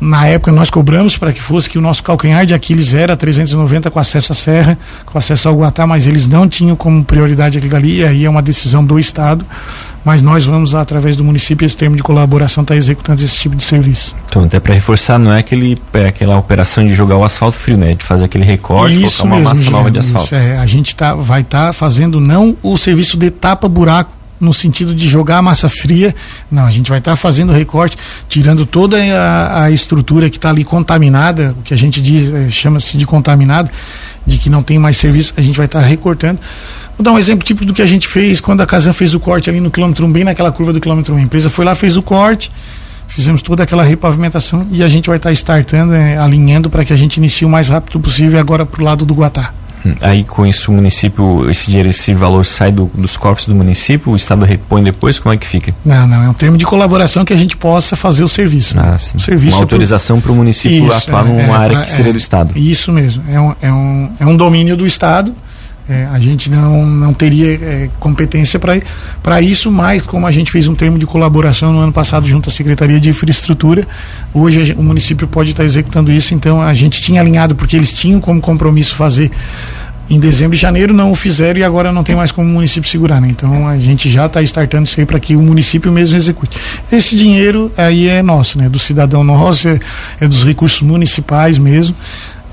Na 0.00 0.26
época 0.26 0.52
nós 0.52 0.68
cobramos 0.68 1.16
para 1.16 1.32
que 1.32 1.40
fosse 1.40 1.70
que 1.70 1.78
o 1.78 1.80
nosso 1.80 2.02
calcanhar 2.02 2.44
de 2.44 2.52
Aquiles 2.52 2.92
era 2.92 3.16
390 3.16 3.90
com 3.90 3.98
acesso 3.98 4.32
à 4.32 4.34
serra, 4.34 4.78
com 5.06 5.16
acesso 5.16 5.48
ao 5.48 5.56
Guatá, 5.56 5.86
mas 5.86 6.06
eles 6.06 6.28
não 6.28 6.46
tinham 6.46 6.76
como 6.76 7.04
prioridade 7.04 7.56
aquilo 7.56 7.76
ali, 7.76 7.98
e 7.98 8.04
aí 8.04 8.24
é 8.24 8.30
uma 8.30 8.42
decisão 8.42 8.84
do 8.84 8.98
Estado. 8.98 9.44
Mas 10.04 10.22
nós 10.22 10.44
vamos, 10.44 10.74
através 10.74 11.16
do 11.16 11.24
município, 11.24 11.66
esse 11.66 11.76
termo 11.76 11.96
de 11.96 12.02
colaboração, 12.02 12.62
estar 12.62 12.74
tá 12.74 12.78
executando 12.78 13.22
esse 13.24 13.36
tipo 13.36 13.56
de 13.56 13.62
serviço. 13.64 14.14
Então, 14.28 14.44
até 14.44 14.60
para 14.60 14.72
reforçar, 14.72 15.18
não 15.18 15.32
é 15.32 15.40
aquele, 15.40 15.76
é 15.94 16.06
aquela 16.06 16.36
operação 16.38 16.86
de 16.86 16.94
jogar 16.94 17.16
o 17.16 17.24
asfalto 17.24 17.56
frio, 17.58 17.76
né? 17.76 17.94
De 17.94 18.04
fazer 18.04 18.26
aquele 18.26 18.44
recorte, 18.44 19.02
isso 19.02 19.22
colocar 19.22 19.24
uma 19.24 19.36
mesmo, 19.36 19.64
massa 19.64 19.70
nova 19.70 19.90
de 19.90 19.98
asfalto. 19.98 20.26
Isso, 20.26 20.34
é, 20.36 20.58
a 20.58 20.66
gente 20.66 20.94
tá, 20.94 21.14
vai 21.14 21.40
estar 21.40 21.66
tá 21.66 21.72
fazendo 21.72 22.20
não 22.20 22.56
o 22.62 22.78
serviço 22.78 23.16
de 23.16 23.30
tapa-buraco 23.30 24.12
no 24.40 24.52
sentido 24.52 24.94
de 24.94 25.08
jogar 25.08 25.38
a 25.38 25.42
massa 25.42 25.68
fria. 25.68 26.14
Não, 26.50 26.64
a 26.64 26.70
gente 26.70 26.88
vai 26.88 26.98
estar 26.98 27.12
tá 27.12 27.16
fazendo 27.16 27.52
recorte, 27.52 27.96
tirando 28.28 28.66
toda 28.66 28.96
a, 28.98 29.64
a 29.64 29.70
estrutura 29.70 30.28
que 30.30 30.36
está 30.36 30.50
ali 30.50 30.64
contaminada, 30.64 31.54
o 31.58 31.62
que 31.62 31.72
a 31.72 31.76
gente 31.76 32.00
diz, 32.00 32.32
é, 32.32 32.48
chama-se 32.48 32.98
de 32.98 33.06
contaminado, 33.06 33.70
de 34.26 34.38
que 34.38 34.50
não 34.50 34.62
tem 34.62 34.78
mais 34.78 34.96
serviço, 34.96 35.32
a 35.36 35.42
gente 35.42 35.56
vai 35.56 35.66
estar 35.66 35.80
tá 35.80 35.86
recortando. 35.86 36.38
Vou 36.96 37.04
dar 37.04 37.12
um 37.12 37.18
exemplo 37.18 37.44
tipo 37.44 37.64
do 37.64 37.74
que 37.74 37.82
a 37.82 37.86
gente 37.86 38.08
fez 38.08 38.40
quando 38.40 38.62
a 38.62 38.66
Casan 38.66 38.92
fez 38.92 39.12
o 39.12 39.20
corte 39.20 39.50
ali 39.50 39.60
no 39.60 39.70
quilômetro 39.70 40.06
1, 40.06 40.12
bem 40.12 40.24
naquela 40.24 40.50
curva 40.50 40.72
do 40.72 40.80
quilômetro 40.80 41.14
1. 41.14 41.18
A 41.18 41.22
empresa 41.22 41.50
foi 41.50 41.64
lá, 41.64 41.74
fez 41.74 41.96
o 41.96 42.02
corte, 42.02 42.50
fizemos 43.06 43.42
toda 43.42 43.62
aquela 43.62 43.84
repavimentação 43.84 44.66
e 44.72 44.82
a 44.82 44.88
gente 44.88 45.06
vai 45.06 45.18
estar 45.18 45.28
tá 45.28 45.32
startando, 45.32 45.94
é, 45.94 46.16
alinhando 46.16 46.70
para 46.70 46.84
que 46.84 46.92
a 46.92 46.96
gente 46.96 47.18
inicie 47.18 47.46
o 47.46 47.50
mais 47.50 47.68
rápido 47.68 48.00
possível 48.00 48.40
agora 48.40 48.64
para 48.64 48.80
o 48.80 48.84
lado 48.84 49.04
do 49.04 49.14
Guatá. 49.14 49.52
Aí 50.00 50.24
com 50.24 50.46
isso 50.46 50.70
o 50.70 50.74
município, 50.74 51.50
esse 51.50 51.66
dinheiro, 51.66 51.88
esse 51.88 52.12
valor 52.14 52.44
sai 52.44 52.72
do, 52.72 52.90
dos 52.94 53.16
cofres 53.16 53.46
do 53.46 53.54
município, 53.54 54.12
o 54.12 54.16
Estado 54.16 54.44
repõe 54.44 54.82
depois, 54.82 55.18
como 55.18 55.34
é 55.34 55.36
que 55.36 55.46
fica? 55.46 55.74
Não, 55.84 56.06
não, 56.06 56.22
é 56.22 56.28
um 56.28 56.32
termo 56.32 56.56
de 56.56 56.64
colaboração 56.64 57.24
que 57.24 57.32
a 57.32 57.36
gente 57.36 57.56
possa 57.56 57.96
fazer 57.96 58.24
o 58.24 58.28
serviço. 58.28 58.76
Ah, 58.78 58.96
sim. 58.98 59.16
O 59.16 59.20
serviço 59.20 59.56
Uma 59.56 59.62
é 59.62 59.64
autorização 59.64 60.20
para 60.20 60.32
o 60.32 60.34
município 60.34 60.86
isso, 60.86 60.96
atuar 60.96 61.24
é, 61.24 61.28
numa 61.28 61.40
é, 61.40 61.50
área 61.50 61.76
pra, 61.76 61.84
que 61.84 61.90
seria 61.90 62.12
do 62.12 62.16
é, 62.16 62.20
Estado. 62.20 62.52
Isso 62.56 62.92
mesmo, 62.92 63.22
é 63.28 63.40
um, 63.40 63.54
é 63.60 63.72
um, 63.72 64.10
é 64.20 64.26
um 64.26 64.36
domínio 64.36 64.76
do 64.76 64.86
Estado. 64.86 65.34
É, 65.88 66.04
a 66.06 66.18
gente 66.18 66.50
não, 66.50 66.84
não 66.84 67.14
teria 67.14 67.54
é, 67.54 67.88
competência 68.00 68.58
para 68.58 69.40
isso, 69.40 69.70
mas 69.70 70.04
como 70.04 70.26
a 70.26 70.32
gente 70.32 70.50
fez 70.50 70.66
um 70.66 70.74
termo 70.74 70.98
de 70.98 71.06
colaboração 71.06 71.72
no 71.72 71.78
ano 71.78 71.92
passado 71.92 72.26
junto 72.26 72.48
à 72.48 72.52
Secretaria 72.52 72.98
de 72.98 73.08
Infraestrutura, 73.08 73.86
hoje 74.34 74.74
o 74.76 74.82
município 74.82 75.28
pode 75.28 75.50
estar 75.50 75.64
executando 75.64 76.10
isso, 76.10 76.34
então 76.34 76.60
a 76.60 76.74
gente 76.74 77.00
tinha 77.00 77.20
alinhado, 77.20 77.54
porque 77.54 77.76
eles 77.76 77.92
tinham 77.92 78.20
como 78.20 78.40
compromisso 78.40 78.96
fazer 78.96 79.30
em 80.08 80.20
dezembro 80.20 80.56
e 80.56 80.58
janeiro 80.58 80.94
não 80.94 81.10
o 81.10 81.14
fizeram 81.14 81.60
e 81.60 81.64
agora 81.64 81.92
não 81.92 82.04
tem 82.04 82.14
mais 82.14 82.30
como 82.30 82.48
o 82.48 82.52
município 82.52 82.88
segurar, 82.88 83.20
né? 83.20 83.28
Então 83.28 83.68
a 83.68 83.76
gente 83.78 84.08
já 84.08 84.26
está 84.26 84.40
startando 84.42 84.84
isso 84.84 84.98
aí 85.00 85.06
para 85.06 85.18
que 85.18 85.36
o 85.36 85.42
município 85.42 85.90
mesmo 85.90 86.16
execute. 86.16 86.56
Esse 86.90 87.16
dinheiro 87.16 87.72
aí 87.76 88.08
é 88.08 88.22
nosso, 88.22 88.58
né? 88.58 88.68
Do 88.68 88.78
cidadão 88.78 89.24
nosso, 89.24 89.68
é, 89.68 89.80
é 90.20 90.28
dos 90.28 90.44
recursos 90.44 90.80
municipais 90.82 91.58
mesmo. 91.58 91.94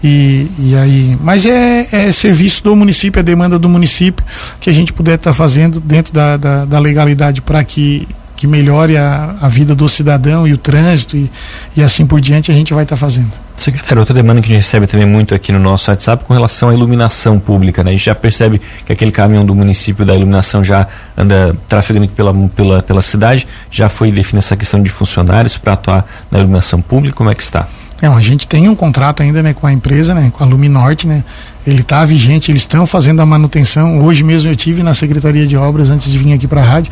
E, 0.04 0.48
e 0.60 0.76
aí, 0.76 1.18
mas 1.22 1.46
é, 1.46 1.88
é, 1.92 2.12
serviço 2.12 2.64
do 2.64 2.76
município, 2.76 3.20
é 3.20 3.24
demanda 3.24 3.58
do 3.58 3.70
município 3.70 4.26
que 4.60 4.70
a 4.70 4.74
gente 4.74 4.92
puder 4.92 5.16
estar 5.16 5.32
tá 5.32 5.34
fazendo 5.34 5.80
dentro 5.80 6.14
da, 6.14 6.36
da, 6.36 6.66
da 6.66 6.80
legalidade 6.80 7.42
para 7.42 7.64
que 7.64 8.08
que 8.44 8.48
melhore 8.48 8.98
a, 8.98 9.36
a 9.40 9.48
vida 9.48 9.74
do 9.74 9.88
cidadão 9.88 10.46
e 10.46 10.52
o 10.52 10.58
trânsito 10.58 11.16
e, 11.16 11.32
e 11.78 11.82
assim 11.82 12.06
por 12.06 12.20
diante 12.20 12.52
a 12.52 12.54
gente 12.54 12.74
vai 12.74 12.84
estar 12.84 12.98
tá 12.98 13.00
fazendo. 13.00 13.32
Secretário, 13.56 14.00
outra 14.00 14.14
demanda 14.14 14.42
que 14.42 14.48
a 14.48 14.50
gente 14.50 14.62
recebe 14.62 14.86
também 14.86 15.08
muito 15.08 15.34
aqui 15.34 15.54
no 15.54 15.60
nosso 15.60 15.90
WhatsApp 15.90 16.26
com 16.26 16.34
relação 16.34 16.68
à 16.68 16.74
iluminação 16.74 17.40
pública, 17.40 17.86
né? 17.86 17.92
A 17.92 17.94
gente 17.94 18.04
já 18.04 18.16
percebe 18.16 18.60
que 18.86 18.92
aquele 18.92 19.12
caminhão 19.12 19.46
do 19.46 19.56
município 19.56 20.04
da 20.04 20.14
iluminação 20.14 20.62
já 20.62 20.88
anda 21.16 21.56
trafegando 21.70 22.08
pela, 22.10 22.34
pela, 22.50 22.84
pela 22.84 23.02
cidade, 23.02 23.48
já 23.72 23.88
foi 23.88 24.12
definida 24.12 24.40
essa 24.40 24.58
questão 24.58 24.82
de 24.84 24.90
funcionários 24.90 25.58
para 25.58 25.74
atuar 25.74 26.06
na 26.30 26.40
iluminação 26.40 26.82
pública, 26.82 27.16
como 27.16 27.30
é 27.30 27.36
que 27.36 27.44
está? 27.44 27.68
Não, 28.04 28.18
a 28.18 28.20
gente 28.20 28.46
tem 28.46 28.68
um 28.68 28.76
contrato 28.76 29.24
ainda 29.24 29.42
né, 29.42 29.54
com 29.54 29.66
a 29.66 29.72
empresa, 29.72 30.14
né, 30.14 30.30
com 30.36 30.44
a 30.44 30.46
Luminorte, 30.46 31.08
né? 31.08 31.24
Ele 31.66 31.80
está 31.80 32.04
vigente, 32.04 32.52
eles 32.52 32.64
estão 32.64 32.86
fazendo 32.86 33.22
a 33.22 33.26
manutenção. 33.26 34.02
Hoje 34.02 34.26
mesmo 34.26 34.52
eu 34.52 34.56
tive 34.58 34.84
na 34.84 34.94
Secretaria 34.94 35.48
de 35.48 35.56
Obras 35.56 35.90
antes 35.90 36.12
de 36.12 36.18
vir 36.18 36.34
aqui 36.34 36.46
para 36.46 36.60
a 36.60 36.66
rádio. 36.66 36.92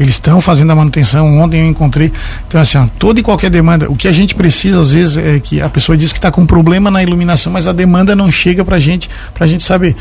Eles 0.00 0.14
estão 0.14 0.40
fazendo 0.40 0.72
a 0.72 0.74
manutenção. 0.74 1.38
Ontem 1.38 1.60
eu 1.60 1.66
encontrei. 1.68 2.12
Então, 2.48 2.60
assim, 2.60 2.78
ó, 2.78 2.88
toda 2.98 3.20
e 3.20 3.22
qualquer 3.22 3.48
demanda. 3.48 3.88
O 3.88 3.94
que 3.94 4.08
a 4.08 4.12
gente 4.12 4.34
precisa, 4.34 4.80
às 4.80 4.92
vezes, 4.92 5.16
é 5.18 5.38
que 5.38 5.62
a 5.62 5.68
pessoa 5.68 5.96
diz 5.96 6.10
que 6.10 6.18
está 6.18 6.32
com 6.32 6.44
problema 6.44 6.90
na 6.90 7.00
iluminação, 7.00 7.52
mas 7.52 7.68
a 7.68 7.72
demanda 7.72 8.16
não 8.16 8.32
chega 8.32 8.64
para 8.64 8.80
gente, 8.80 9.08
a 9.38 9.46
gente 9.46 9.62
saber. 9.62 9.94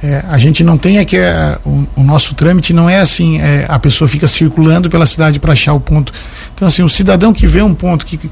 É, 0.00 0.22
a 0.28 0.38
gente 0.38 0.62
não 0.62 0.78
tem 0.78 0.98
aqui. 0.98 1.16
É, 1.16 1.58
o, 1.64 1.84
o, 1.96 2.04
nosso 2.04 2.32
trâmite 2.36 2.72
não 2.72 2.88
é 2.88 3.00
assim, 3.00 3.40
é, 3.40 3.66
a 3.68 3.78
pessoa 3.80 4.06
fica 4.06 4.28
circulando 4.28 4.88
pela 4.88 5.06
cidade 5.06 5.40
para 5.40 5.52
achar 5.52 5.72
o 5.72 5.80
ponto. 5.80 6.12
Então, 6.54 6.68
assim, 6.68 6.84
o 6.84 6.88
cidadão 6.88 7.32
que 7.32 7.46
vê 7.48 7.62
um 7.62 7.74
ponto 7.74 8.06
que 8.06 8.30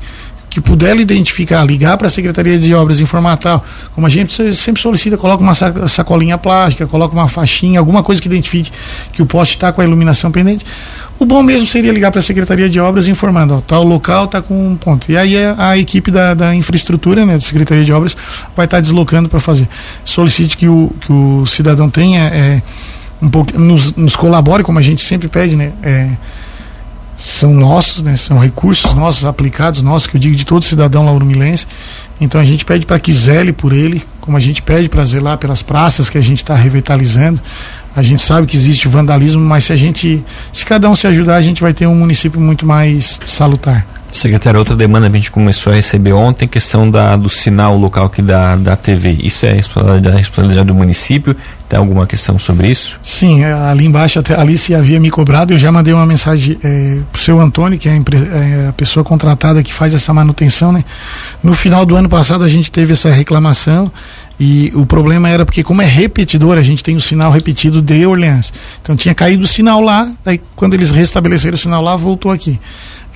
que 0.55 0.61
puder 0.61 0.97
identificar, 0.97 1.65
ligar 1.65 1.99
para 1.99 2.07
a 2.07 2.11
Secretaria 2.11 2.57
de 2.57 2.73
Obras 2.73 3.01
informar 3.01 3.37
tal, 3.39 3.65
como 3.93 4.07
a 4.07 4.11
gente 4.11 4.55
sempre 4.55 4.81
solicita, 4.81 5.17
coloca 5.17 5.43
uma 5.43 5.53
sacolinha 5.53 6.39
plástica, 6.39 6.87
coloca 6.87 7.13
uma 7.13 7.27
faixinha, 7.27 7.81
alguma 7.81 8.05
coisa 8.05 8.23
que 8.23 8.29
identifique 8.29 8.71
que 9.13 9.21
o 9.21 9.27
poste 9.27 9.57
está 9.57 9.73
com 9.73 9.81
a 9.81 9.85
iluminação 9.85 10.31
pendente. 10.31 10.65
O 11.19 11.27
bom 11.27 11.43
mesmo 11.43 11.67
seria 11.67 11.91
ligar 11.91 12.13
para 12.13 12.21
a 12.21 12.23
Secretaria 12.23 12.69
de 12.69 12.79
Obras 12.79 13.09
informando, 13.09 13.57
ó, 13.57 13.61
tal 13.61 13.83
local 13.83 14.27
está 14.27 14.41
com 14.41 14.69
um 14.69 14.77
ponto. 14.77 15.11
E 15.11 15.17
aí 15.17 15.37
a, 15.37 15.71
a 15.71 15.77
equipe 15.77 16.13
da, 16.13 16.35
da, 16.35 16.55
infraestrutura, 16.55 17.27
né, 17.27 17.33
da 17.33 17.41
Secretaria 17.41 17.85
de 17.85 17.93
Obras, 17.93 18.17
vai 18.55 18.67
estar 18.67 18.77
tá 18.77 18.81
deslocando 18.81 19.29
para 19.29 19.41
fazer. 19.41 19.69
Solicite 20.05 20.57
que 20.57 20.69
o, 20.69 20.93
que 21.01 21.13
o 21.13 21.45
cidadão 21.47 21.91
tenha 21.91 22.29
é, 22.29 22.63
um 23.21 23.29
pouco, 23.29 23.59
nos, 23.59 23.97
nos 23.97 24.15
colabore, 24.15 24.63
como 24.63 24.79
a 24.79 24.83
gente 24.83 25.03
sempre 25.03 25.27
pede, 25.27 25.57
né? 25.57 25.73
É, 25.83 26.11
são 27.17 27.55
nossos, 27.55 28.03
né? 28.03 28.17
São 28.17 28.39
recursos 28.39 28.95
nossos, 28.95 29.25
aplicados 29.25 29.83
nossos, 29.83 30.09
que 30.09 30.17
eu 30.17 30.21
digo 30.21 30.35
de 30.35 30.45
todo 30.45 30.65
cidadão 30.65 31.05
lauromilense. 31.05 31.67
Então 32.21 32.41
a 32.41 32.45
gente 32.45 32.65
pede 32.65 32.87
para 32.87 32.99
que 32.99 33.13
zele 33.13 33.53
por 33.53 33.73
ele, 33.73 34.03
como 34.21 34.37
a 34.37 34.41
gente 34.41 34.63
pede 34.63 34.89
para 34.89 35.05
zelar 35.05 35.39
pelas 35.39 35.63
praças 35.63 36.09
que 36.09 36.19
a 36.19 36.21
gente 36.21 36.39
está 36.39 36.55
revitalizando. 36.55 37.41
A 37.97 38.03
gente 38.03 38.23
sabe 38.23 38.47
que 38.47 38.57
existe 38.57 38.89
vandalismo, 38.89 39.41
mas 39.41 39.65
se 39.65 39.73
a 39.73 39.77
gente, 39.77 40.25
se 40.53 40.65
cada 40.65 40.91
um 40.91 40.97
se 40.97 41.07
ajudar, 41.07 41.37
a 41.37 41.43
gente 41.43 41.63
vai 41.63 41.73
ter 41.73 41.87
um 41.87 41.95
município 41.95 42.41
muito 42.41 42.67
mais 42.67 43.21
salutar. 43.25 43.87
Secretário, 44.15 44.61
outra 44.61 44.77
demanda 44.77 45.09
a 45.09 45.11
gente 45.11 45.29
começou 45.29 45.73
a 45.73 45.77
receber 45.77 46.13
ontem, 46.13 46.47
questão 46.47 46.89
da, 46.89 47.17
do 47.17 47.29
sinal 47.29 47.77
local 47.77 48.07
aqui 48.07 48.23
da, 48.23 48.55
da 48.55 48.77
TV. 48.77 49.19
Isso 49.21 49.45
é 49.45 49.53
responsabilidade, 49.53 50.19
responsabilidade 50.19 50.69
do 50.69 50.75
município, 50.75 51.37
Tem 51.69 51.81
alguma 51.81 52.07
questão 52.07 52.39
sobre 52.39 52.71
isso? 52.71 52.97
Sim, 53.03 53.43
é, 53.43 53.53
ali 53.53 53.85
embaixo 53.85 54.21
até 54.21 54.37
a 54.37 54.41
Alice 54.41 54.73
havia 54.73 55.01
me 55.01 55.11
cobrado, 55.11 55.53
eu 55.53 55.59
já 55.59 55.73
mandei 55.73 55.93
uma 55.93 56.07
mensagem 56.07 56.57
é, 56.63 56.99
pro 57.11 57.21
seu 57.21 57.41
Antônio, 57.41 57.77
que 57.77 57.89
é 57.89 57.93
a, 57.93 57.97
é 57.97 58.69
a, 58.69 58.73
pessoa 58.73 59.03
contratada 59.03 59.61
que 59.65 59.75
faz 59.75 59.93
essa 59.95 60.15
manutenção, 60.15 60.71
né? 60.71 60.85
No 61.43 61.53
final 61.53 61.85
do 61.85 61.97
ano 61.97 62.09
passado 62.09 62.45
a 62.45 62.49
gente 62.49 62.71
teve 62.71 62.93
essa 62.93 63.11
reclamação 63.11 63.91
e 64.39 64.71
o 64.77 64.87
problema 64.87 65.29
era 65.29 65.45
porque 65.45 65.65
como 65.65 65.83
é 65.83 65.87
repetidor, 65.87 66.57
a 66.57 66.63
gente 66.63 66.85
tem 66.85 66.95
o 66.95 67.01
sinal 67.01 67.33
repetido 67.33 67.83
de 67.83 68.07
Orleans. 68.07 68.53
Então 68.81 68.95
tinha 68.95 69.15
caído 69.15 69.43
o 69.43 69.49
sinal 69.49 69.81
lá, 69.81 70.09
daí 70.25 70.41
quando 70.55 70.75
eles 70.75 70.93
restabeleceram 70.93 71.55
o 71.55 71.59
sinal 71.59 71.83
lá, 71.83 71.97
voltou 71.97 72.31
aqui. 72.31 72.61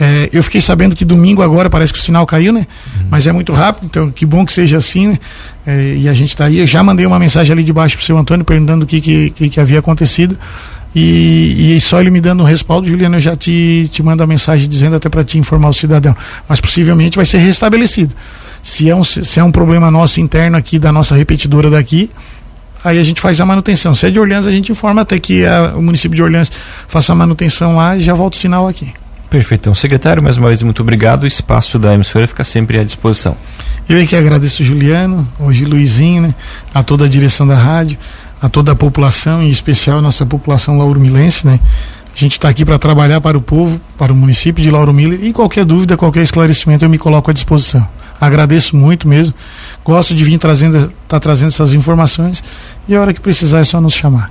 É, 0.01 0.31
eu 0.33 0.43
fiquei 0.45 0.61
sabendo 0.61 0.95
que 0.95 1.05
domingo 1.05 1.43
agora 1.43 1.69
parece 1.69 1.93
que 1.93 1.99
o 1.99 2.03
sinal 2.03 2.25
caiu, 2.25 2.53
né? 2.53 2.61
Uhum. 2.61 3.07
Mas 3.11 3.27
é 3.27 3.33
muito 3.33 3.53
rápido, 3.53 3.87
então 3.87 4.11
que 4.11 4.25
bom 4.25 4.47
que 4.47 4.53
seja 4.53 4.77
assim, 4.77 5.09
né? 5.09 5.19
É, 5.67 5.95
e 5.97 6.09
a 6.09 6.13
gente 6.13 6.31
está 6.31 6.45
aí. 6.45 6.59
Eu 6.59 6.67
já 6.67 6.83
mandei 6.83 7.05
uma 7.05 7.19
mensagem 7.19 7.53
ali 7.53 7.65
de 7.65 7.73
baixo 7.73 7.97
pro 7.97 8.07
seu 8.07 8.17
Antônio 8.17 8.45
perguntando 8.45 8.85
o 8.85 8.87
que, 8.87 9.01
que, 9.01 9.31
que, 9.31 9.51
que 9.51 9.61
havia 9.61 9.81
acontecido. 9.81 10.39
E, 10.95 11.77
e, 11.77 11.81
só 11.81 12.01
ele 12.01 12.11
me 12.11 12.21
dando 12.21 12.43
um 12.43 12.47
respaldo, 12.47 12.89
Juliano, 12.89 13.17
eu 13.17 13.21
já 13.21 13.37
te, 13.37 13.87
te 13.91 14.03
mando 14.03 14.23
a 14.23 14.27
mensagem 14.27 14.69
dizendo 14.69 14.97
até 14.97 15.09
para 15.09 15.23
te 15.23 15.37
informar 15.37 15.69
o 15.69 15.73
cidadão. 15.73 16.17
Mas 16.49 16.61
possivelmente 16.61 17.17
vai 17.17 17.27
ser 17.27 17.39
restabelecido. 17.39 18.15
Se 18.63 18.89
é, 18.89 18.97
um, 18.97 19.05
se 19.05 19.39
é 19.39 19.45
um 19.45 19.53
problema 19.53 19.91
nosso 19.91 20.21
interno 20.21 20.57
aqui, 20.57 20.79
da 20.79 20.91
nossa 20.91 21.15
repetidora 21.15 21.71
daqui, 21.71 22.11
aí 22.83 22.99
a 22.99 23.05
gente 23.05 23.21
faz 23.21 23.41
a 23.41 23.45
manutenção. 23.45 23.95
Se 23.95 24.07
é 24.07 24.11
de 24.11 24.19
Orleans, 24.19 24.47
a 24.47 24.51
gente 24.51 24.73
informa 24.73 25.03
até 25.03 25.19
que 25.19 25.45
a, 25.45 25.75
o 25.77 25.83
município 25.83 26.17
de 26.17 26.23
Orleans 26.23 26.51
faça 26.89 27.13
a 27.13 27.17
manutenção 27.17 27.77
lá 27.77 27.97
e 27.97 28.01
já 28.01 28.15
volta 28.15 28.37
o 28.37 28.41
sinal 28.41 28.67
aqui. 28.67 28.93
Perfeito. 29.31 29.63
Então, 29.63 29.75
secretário, 29.75 30.23
mais 30.23 30.39
uma 30.39 30.49
vez, 30.49 30.63
muito 30.63 30.81
obrigado. 30.81 31.25
O 31.25 31.27
espaço 31.27 31.79
da 31.79 31.95
emissora 31.95 32.27
fica 32.27 32.45
sempre 32.45 32.79
à 32.79 32.85
disposição. 32.85 33.37
Eu 33.89 33.99
é 33.99 34.07
que 34.07 34.17
agradeço, 34.17 34.65
Juliano, 34.65 35.27
hoje 35.39 35.65
Luizinho, 35.65 36.23
né, 36.23 36.35
a 36.73 36.83
toda 36.83 37.05
a 37.05 37.09
direção 37.09 37.47
da 37.47 37.57
rádio, 37.57 37.99
a 38.41 38.49
toda 38.49 38.73
a 38.73 38.75
população, 38.75 39.43
em 39.43 39.51
especial 39.51 39.99
a 39.99 40.03
nossa 40.03 40.25
população 40.25 40.79
lauromilense, 40.79 41.47
né? 41.47 41.61
A 42.15 42.19
gente 42.19 42.33
está 42.33 42.49
aqui 42.49 42.65
para 42.65 42.79
trabalhar 42.79 43.21
para 43.21 43.39
o 43.39 43.41
povo, 43.41 43.81
para 43.97 44.13
o 44.13 44.17
município 44.17 44.63
de 44.63 44.71
Lauro 44.71 44.93
Miller 44.93 45.21
e 45.23 45.33
qualquer 45.33 45.65
dúvida, 45.65 45.97
qualquer 45.97 46.23
esclarecimento 46.23 46.85
eu 46.85 46.89
me 46.89 46.99
coloco 46.99 47.31
à 47.31 47.35
disposição. 47.35 47.87
Agradeço 48.21 48.77
muito 48.77 49.07
mesmo. 49.07 49.33
Gosto 49.85 50.15
de 50.15 50.25
vir 50.25 50.39
trazendo, 50.39 50.93
tá 51.07 51.21
trazendo 51.21 51.49
essas 51.49 51.73
informações 51.73 52.43
e 52.89 52.97
a 52.97 53.01
hora 53.01 53.13
que 53.13 53.21
precisar 53.21 53.61
é 53.61 53.65
só 53.65 53.81
nos 53.81 53.95
chamar. 53.95 54.31